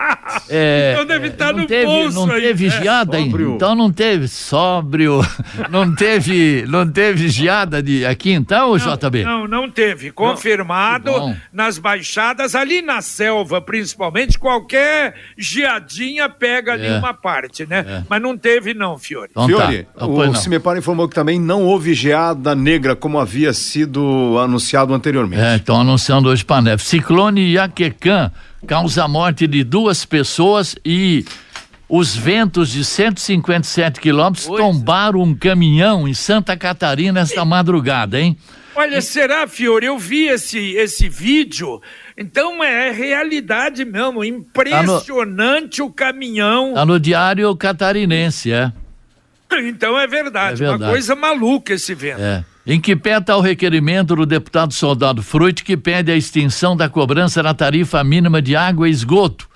é, 0.48 0.92
Então 0.92 1.06
deve 1.06 1.26
é, 1.28 1.30
estar 1.30 1.52
não 1.52 1.60
no 1.60 1.66
teve, 1.66 1.86
bolso 1.86 2.26
Não 2.26 2.34
aí, 2.34 2.40
teve 2.42 2.68
né? 2.68 2.82
geada 2.82 3.16
ainda. 3.16 3.30
Sóbrio. 3.30 3.54
Então 3.54 3.74
não 3.74 3.90
teve 3.92 4.28
sóbrio. 4.28 5.20
não 5.70 5.94
teve, 5.94 6.64
não 6.68 6.86
teve 6.90 7.28
geada 7.28 7.82
de, 7.82 8.04
aqui 8.04 8.32
então, 8.32 8.76
JB? 8.76 9.24
Não, 9.24 9.46
não 9.48 9.70
teve. 9.70 10.10
Confirmado 10.10 11.10
bom. 11.10 11.36
nas 11.52 11.78
baixadas, 11.78 12.54
ali 12.54 12.82
na 12.82 13.00
selva, 13.00 13.60
principalmente, 13.60 14.38
qualquer 14.38 15.14
geadinha 15.38 16.28
pega 16.28 16.72
ali 16.74 16.86
É. 16.86 16.98
uma 16.98 17.14
parte, 17.14 17.66
né? 17.66 17.84
É. 17.86 18.02
Mas 18.08 18.20
não 18.22 18.36
teve, 18.36 18.74
não, 18.74 18.98
Fiore. 18.98 19.28
Então 19.30 19.46
Fiore, 19.46 19.84
tá. 19.84 19.90
Ah, 19.96 20.06
pois 20.06 20.28
o 20.28 20.32
não. 20.32 20.40
Cimepar 20.40 20.76
informou 20.76 21.08
que 21.08 21.14
também 21.14 21.40
não 21.40 21.62
houve 21.64 21.94
geada 21.94 22.54
negra 22.54 22.89
como 22.96 23.18
havia 23.18 23.52
sido 23.52 24.38
anunciado 24.38 24.92
anteriormente. 24.94 25.42
É, 25.42 25.56
estão 25.56 25.80
anunciando 25.80 26.28
hoje 26.28 26.44
para 26.44 26.62
neve. 26.62 26.82
Ciclone 26.82 27.52
Iaquecã 27.52 28.30
causa 28.66 29.04
a 29.04 29.08
morte 29.08 29.46
de 29.46 29.64
duas 29.64 30.04
pessoas 30.04 30.76
e 30.84 31.24
os 31.88 32.14
ventos 32.14 32.70
de 32.70 32.84
157 32.84 34.00
quilômetros 34.00 34.46
tombaram 34.46 35.22
um 35.22 35.34
caminhão 35.34 36.06
em 36.06 36.14
Santa 36.14 36.56
Catarina 36.56 37.20
esta 37.20 37.44
madrugada, 37.44 38.20
hein? 38.20 38.36
Olha, 38.76 39.00
será, 39.02 39.46
Fiore? 39.48 39.86
Eu 39.86 39.98
vi 39.98 40.28
esse, 40.28 40.58
esse 40.76 41.08
vídeo. 41.08 41.82
Então 42.16 42.62
é 42.62 42.90
realidade 42.92 43.84
mesmo. 43.84 44.22
Impressionante 44.24 45.82
o 45.82 45.90
caminhão. 45.90 46.74
Tá 46.74 46.86
no 46.86 46.98
Diário 47.00 47.54
Catarinense, 47.56 48.52
é. 48.52 48.72
Então 49.64 49.98
é 49.98 50.06
verdade, 50.06 50.62
É 50.62 50.66
Uma 50.68 50.72
verdade. 50.74 50.92
coisa 50.92 51.16
maluca 51.16 51.74
esse 51.74 51.92
vento. 51.94 52.20
É. 52.20 52.44
Em 52.70 52.80
que 52.80 52.94
pé 52.94 53.18
está 53.18 53.36
o 53.36 53.40
requerimento 53.40 54.14
do 54.14 54.24
deputado 54.24 54.72
Soldado 54.72 55.24
Fruit 55.24 55.64
que 55.64 55.76
pede 55.76 56.12
a 56.12 56.16
extinção 56.16 56.76
da 56.76 56.88
cobrança 56.88 57.42
na 57.42 57.52
tarifa 57.52 58.04
mínima 58.04 58.40
de 58.40 58.54
água 58.54 58.88
e 58.88 58.92
esgoto. 58.92 59.48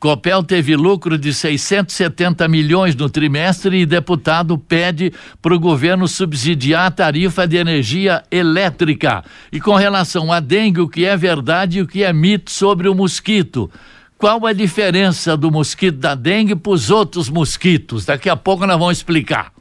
Copel 0.00 0.42
teve 0.42 0.74
lucro 0.74 1.18
de 1.18 1.34
670 1.34 2.48
milhões 2.48 2.96
no 2.96 3.10
trimestre 3.10 3.76
e 3.76 3.84
deputado 3.84 4.56
pede 4.56 5.12
para 5.42 5.54
o 5.54 5.60
governo 5.60 6.08
subsidiar 6.08 6.86
a 6.86 6.90
tarifa 6.90 7.46
de 7.46 7.58
energia 7.58 8.22
elétrica. 8.30 9.22
E 9.52 9.60
com 9.60 9.74
relação 9.74 10.32
à 10.32 10.40
dengue, 10.40 10.80
o 10.80 10.88
que 10.88 11.04
é 11.04 11.14
verdade 11.14 11.76
e 11.76 11.82
o 11.82 11.86
que 11.86 12.02
é 12.02 12.10
mito 12.10 12.50
sobre 12.50 12.88
o 12.88 12.94
mosquito? 12.94 13.70
Qual 14.16 14.46
a 14.46 14.52
diferença 14.54 15.36
do 15.36 15.50
mosquito 15.50 15.98
da 15.98 16.14
dengue 16.14 16.56
para 16.56 16.72
os 16.72 16.88
outros 16.88 17.28
mosquitos? 17.28 18.06
Daqui 18.06 18.30
a 18.30 18.36
pouco 18.36 18.66
nós 18.66 18.78
vamos 18.78 18.96
explicar. 18.96 19.52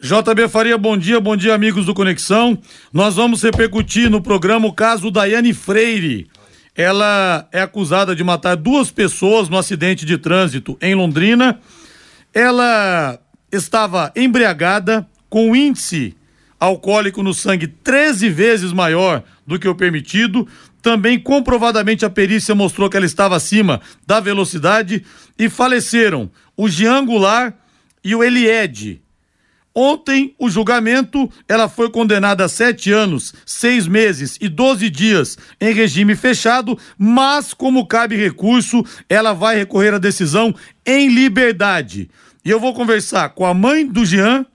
JB 0.00 0.48
Faria, 0.48 0.76
bom 0.76 0.96
dia, 0.96 1.18
bom 1.18 1.34
dia, 1.34 1.54
amigos 1.54 1.86
do 1.86 1.94
Conexão. 1.94 2.58
Nós 2.92 3.16
vamos 3.16 3.42
repercutir 3.42 4.10
no 4.10 4.20
programa 4.20 4.68
o 4.68 4.72
caso 4.72 5.10
Daiane 5.10 5.54
Freire. 5.54 6.28
Ela 6.74 7.48
é 7.50 7.62
acusada 7.62 8.14
de 8.14 8.22
matar 8.22 8.56
duas 8.56 8.90
pessoas 8.90 9.48
no 9.48 9.56
acidente 9.56 10.04
de 10.04 10.18
trânsito 10.18 10.76
em 10.82 10.94
Londrina. 10.94 11.58
Ela 12.34 13.18
estava 13.50 14.12
embriagada, 14.14 15.08
com 15.30 15.56
índice 15.56 16.14
alcoólico 16.60 17.22
no 17.22 17.32
sangue 17.32 17.66
13 17.66 18.28
vezes 18.28 18.72
maior 18.74 19.22
do 19.46 19.58
que 19.58 19.66
o 19.66 19.74
permitido. 19.74 20.46
Também 20.82 21.18
comprovadamente 21.18 22.04
a 22.04 22.10
perícia 22.10 22.54
mostrou 22.54 22.90
que 22.90 22.98
ela 22.98 23.06
estava 23.06 23.34
acima 23.34 23.80
da 24.06 24.20
velocidade 24.20 25.02
e 25.38 25.48
faleceram 25.48 26.30
o 26.54 26.68
Jean 26.68 27.04
Goulart 27.06 27.54
e 28.04 28.14
o 28.14 28.22
Eliede. 28.22 29.05
Ontem, 29.78 30.34
o 30.38 30.48
julgamento, 30.48 31.30
ela 31.46 31.68
foi 31.68 31.90
condenada 31.90 32.46
a 32.46 32.48
sete 32.48 32.90
anos, 32.90 33.34
seis 33.44 33.86
meses 33.86 34.38
e 34.40 34.48
doze 34.48 34.88
dias 34.88 35.36
em 35.60 35.70
regime 35.74 36.16
fechado, 36.16 36.78
mas 36.96 37.52
como 37.52 37.86
cabe 37.86 38.16
recurso, 38.16 38.82
ela 39.06 39.34
vai 39.34 39.54
recorrer 39.58 39.92
à 39.92 39.98
decisão 39.98 40.54
em 40.86 41.08
liberdade. 41.10 42.08
E 42.42 42.48
eu 42.50 42.58
vou 42.58 42.72
conversar 42.72 43.28
com 43.30 43.44
a 43.44 43.52
mãe 43.52 43.86
do 43.86 44.02
Jean 44.06 44.46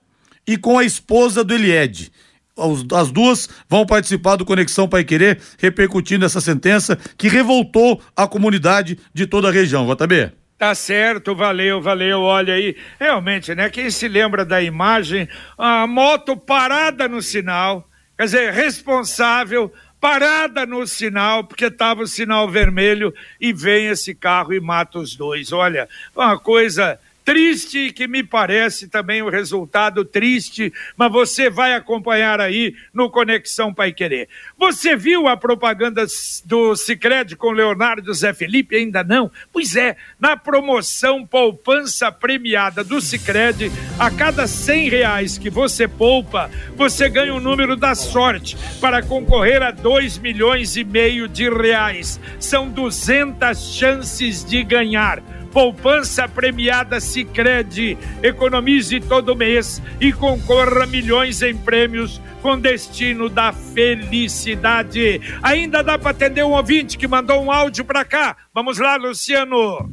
e 0.44 0.56
com 0.56 0.76
a 0.76 0.84
esposa 0.84 1.44
do 1.44 1.54
Eliede. 1.54 2.10
Os- 2.56 2.84
As 2.92 3.12
duas 3.12 3.48
vão 3.68 3.86
participar 3.86 4.34
do 4.34 4.44
Conexão 4.44 4.88
Pai 4.88 5.04
Querer, 5.04 5.38
repercutindo 5.56 6.24
essa 6.24 6.40
sentença 6.40 6.98
que 7.16 7.28
revoltou 7.28 8.02
a 8.16 8.26
comunidade 8.26 8.98
de 9.14 9.24
toda 9.24 9.48
a 9.48 9.52
região. 9.52 9.86
JB. 9.86 10.32
Tá 10.62 10.76
certo, 10.76 11.34
valeu, 11.34 11.82
valeu. 11.82 12.20
Olha 12.20 12.54
aí, 12.54 12.76
realmente, 13.00 13.52
né? 13.52 13.68
Quem 13.68 13.90
se 13.90 14.06
lembra 14.06 14.44
da 14.44 14.62
imagem, 14.62 15.28
a 15.58 15.88
moto 15.88 16.36
parada 16.36 17.08
no 17.08 17.20
sinal, 17.20 17.90
quer 18.16 18.26
dizer, 18.26 18.52
responsável, 18.52 19.72
parada 20.00 20.64
no 20.64 20.86
sinal, 20.86 21.42
porque 21.42 21.64
estava 21.64 22.04
o 22.04 22.06
sinal 22.06 22.48
vermelho, 22.48 23.12
e 23.40 23.52
vem 23.52 23.88
esse 23.88 24.14
carro 24.14 24.54
e 24.54 24.60
mata 24.60 25.00
os 25.00 25.16
dois. 25.16 25.50
Olha, 25.50 25.88
uma 26.14 26.38
coisa 26.38 26.96
triste 27.24 27.92
que 27.92 28.06
me 28.06 28.22
parece 28.22 28.88
também 28.88 29.22
o 29.22 29.26
um 29.26 29.30
resultado 29.30 30.04
triste, 30.04 30.72
mas 30.96 31.10
você 31.10 31.48
vai 31.48 31.74
acompanhar 31.74 32.40
aí 32.40 32.74
no 32.92 33.10
Conexão 33.10 33.72
Pai 33.72 33.92
Querer. 33.92 34.28
Você 34.58 34.96
viu 34.96 35.28
a 35.28 35.36
propaganda 35.36 36.04
do 36.44 36.74
Cicred 36.76 37.36
com 37.36 37.50
Leonardo 37.50 38.12
Zé 38.12 38.32
Felipe? 38.32 38.76
Ainda 38.76 39.04
não? 39.04 39.30
Pois 39.52 39.76
é, 39.76 39.96
na 40.18 40.36
promoção 40.36 41.26
poupança 41.26 42.10
premiada 42.10 42.82
do 42.82 43.00
Cicred, 43.00 43.70
a 43.98 44.10
cada 44.10 44.46
cem 44.46 44.88
reais 44.88 45.38
que 45.38 45.50
você 45.50 45.86
poupa, 45.86 46.50
você 46.76 47.08
ganha 47.08 47.34
o 47.34 47.36
um 47.36 47.40
número 47.40 47.76
da 47.76 47.94
sorte 47.94 48.56
para 48.80 49.02
concorrer 49.02 49.62
a 49.62 49.70
dois 49.70 50.18
milhões 50.18 50.76
e 50.76 50.84
meio 50.84 51.28
de 51.28 51.48
reais. 51.48 52.20
São 52.38 52.68
200 52.68 53.74
chances 53.74 54.44
de 54.44 54.62
ganhar 54.62 55.22
poupança 55.52 56.26
premiada 56.26 56.98
Sicredi. 56.98 57.96
Economize 58.22 58.98
todo 59.00 59.36
mês 59.36 59.82
e 60.00 60.12
concorra 60.12 60.84
a 60.84 60.86
milhões 60.86 61.42
em 61.42 61.54
prêmios 61.54 62.20
com 62.40 62.58
destino 62.58 63.28
da 63.28 63.52
felicidade. 63.52 65.20
Ainda 65.42 65.82
dá 65.82 65.98
para 65.98 66.10
atender 66.10 66.44
um 66.44 66.52
ouvinte 66.52 66.98
que 66.98 67.06
mandou 67.06 67.42
um 67.42 67.52
áudio 67.52 67.84
para 67.84 68.04
cá. 68.04 68.36
Vamos 68.52 68.78
lá, 68.78 68.96
Luciano. 68.96 69.88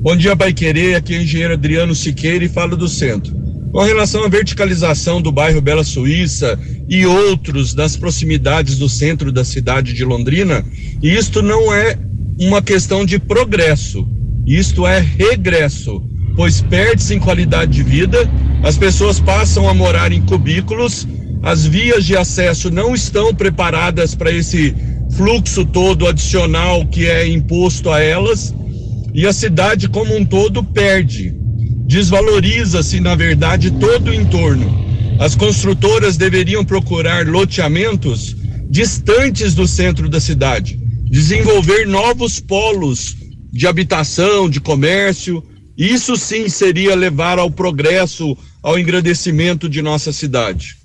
Bom 0.00 0.14
dia, 0.14 0.36
Pai 0.36 0.52
Querer. 0.52 0.94
Aqui 0.94 1.14
é 1.14 1.18
o 1.18 1.22
engenheiro 1.22 1.54
Adriano 1.54 1.94
Siqueira 1.94 2.44
e 2.44 2.48
falo 2.48 2.76
do 2.76 2.86
centro. 2.86 3.36
Com 3.72 3.82
relação 3.82 4.24
à 4.24 4.28
verticalização 4.28 5.20
do 5.20 5.32
bairro 5.32 5.60
Bela 5.60 5.84
Suíça 5.84 6.58
e 6.88 7.04
outros 7.04 7.74
das 7.74 7.96
proximidades 7.96 8.78
do 8.78 8.88
centro 8.88 9.30
da 9.30 9.44
cidade 9.44 9.92
de 9.92 10.04
Londrina, 10.04 10.64
isto 11.02 11.42
não 11.42 11.72
é 11.72 11.98
uma 12.40 12.62
questão 12.62 13.04
de 13.04 13.18
progresso 13.18 14.08
isto 14.56 14.86
é 14.86 14.98
regresso, 14.98 16.02
pois 16.34 16.62
perde-se 16.62 17.14
em 17.14 17.18
qualidade 17.18 17.72
de 17.72 17.82
vida, 17.82 18.18
as 18.62 18.78
pessoas 18.78 19.20
passam 19.20 19.68
a 19.68 19.74
morar 19.74 20.10
em 20.10 20.22
cubículos, 20.22 21.06
as 21.42 21.66
vias 21.66 22.06
de 22.06 22.16
acesso 22.16 22.70
não 22.70 22.94
estão 22.94 23.34
preparadas 23.34 24.14
para 24.14 24.32
esse 24.32 24.74
fluxo 25.16 25.66
todo 25.66 26.06
adicional 26.06 26.86
que 26.86 27.06
é 27.06 27.28
imposto 27.28 27.90
a 27.90 28.00
elas, 28.00 28.54
e 29.12 29.26
a 29.26 29.34
cidade 29.34 29.86
como 29.86 30.16
um 30.16 30.24
todo 30.24 30.64
perde. 30.64 31.34
Desvaloriza-se, 31.86 33.00
na 33.00 33.14
verdade, 33.14 33.70
todo 33.72 34.08
o 34.08 34.14
entorno. 34.14 34.86
As 35.18 35.34
construtoras 35.34 36.16
deveriam 36.16 36.64
procurar 36.64 37.26
loteamentos 37.26 38.34
distantes 38.70 39.54
do 39.54 39.66
centro 39.66 40.08
da 40.08 40.20
cidade, 40.20 40.78
desenvolver 41.10 41.86
novos 41.86 42.40
polos 42.40 43.16
de 43.50 43.66
habitação, 43.66 44.48
de 44.48 44.60
comércio. 44.60 45.42
Isso 45.76 46.16
sim 46.16 46.48
seria 46.48 46.94
levar 46.94 47.38
ao 47.38 47.50
progresso, 47.50 48.36
ao 48.62 48.78
engrandecimento 48.78 49.68
de 49.68 49.80
nossa 49.80 50.12
cidade. 50.12 50.76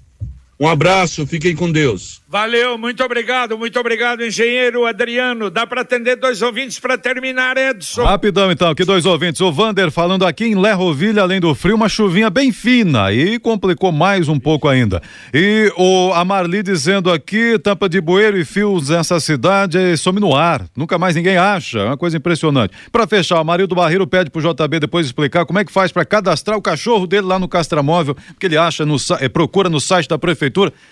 Um 0.60 0.68
abraço, 0.68 1.26
fiquem 1.26 1.56
com 1.56 1.72
Deus. 1.72 2.22
Valeu, 2.30 2.78
muito 2.78 3.04
obrigado, 3.04 3.58
muito 3.58 3.80
obrigado, 3.80 4.24
engenheiro 4.24 4.86
Adriano. 4.86 5.50
Dá 5.50 5.66
para 5.68 5.82
atender 5.82 6.16
dois 6.16 6.42
ouvintes 6.42 6.80
para 6.80 6.98
terminar, 6.98 7.58
Edson. 7.58 8.04
Rapidão 8.04 8.52
então, 8.52 8.70
aqui 8.70 8.86
dois 8.86 9.06
ouvintes. 9.06 9.42
O 9.42 9.52
Vander 9.52 9.92
falando 9.92 10.26
aqui 10.26 10.46
em 10.46 10.56
Lerrovilha, 10.56 11.24
além 11.24 11.40
do 11.40 11.54
frio, 11.54 11.76
uma 11.76 11.90
chuvinha 11.90 12.30
bem 12.30 12.52
fina 12.52 13.12
e 13.12 13.38
complicou 13.40 13.92
mais 13.92 14.28
um 14.30 14.40
pouco 14.40 14.68
ainda. 14.68 15.02
E 15.34 15.72
o 15.76 16.12
a 16.14 16.24
Marli 16.24 16.62
dizendo 16.62 17.12
aqui, 17.12 17.58
tampa 17.60 17.90
de 17.90 18.00
bueiro 18.00 18.38
e 18.38 18.46
fios 18.46 18.90
nessa 18.90 19.20
cidade 19.20 19.98
some 19.98 20.20
no 20.20 20.36
ar. 20.36 20.66
Nunca 20.76 21.00
mais 21.00 21.16
ninguém 21.16 21.38
acha, 21.38 21.80
é 21.80 21.86
uma 21.86 21.98
coisa 21.98 22.18
impressionante. 22.18 22.74
Para 22.92 23.08
fechar, 23.08 23.42
o 23.42 23.44
Marildo 23.44 23.76
Barreiro 23.76 24.08
pede 24.08 24.30
pro 24.30 24.42
JB 24.42 24.80
depois 24.80 25.06
explicar 25.06 25.46
como 25.46 25.60
é 25.60 25.66
que 25.66 25.72
faz 25.72 25.92
para 25.92 26.06
cadastrar 26.06 26.58
o 26.58 26.62
cachorro 26.62 27.06
dele 27.06 27.28
lá 27.28 27.38
no 27.38 27.48
Castramóvel, 27.48 28.16
porque 28.16 28.46
ele 28.46 28.58
acha 28.58 28.86
no 28.86 28.98
é, 29.20 29.28
procura 29.30 29.70
no 29.70 29.80
site 29.80 30.08
da 30.08 30.18
prefeitura 30.18 30.43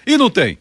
e 0.05 0.17
não 0.17 0.29
tem. 0.29 0.57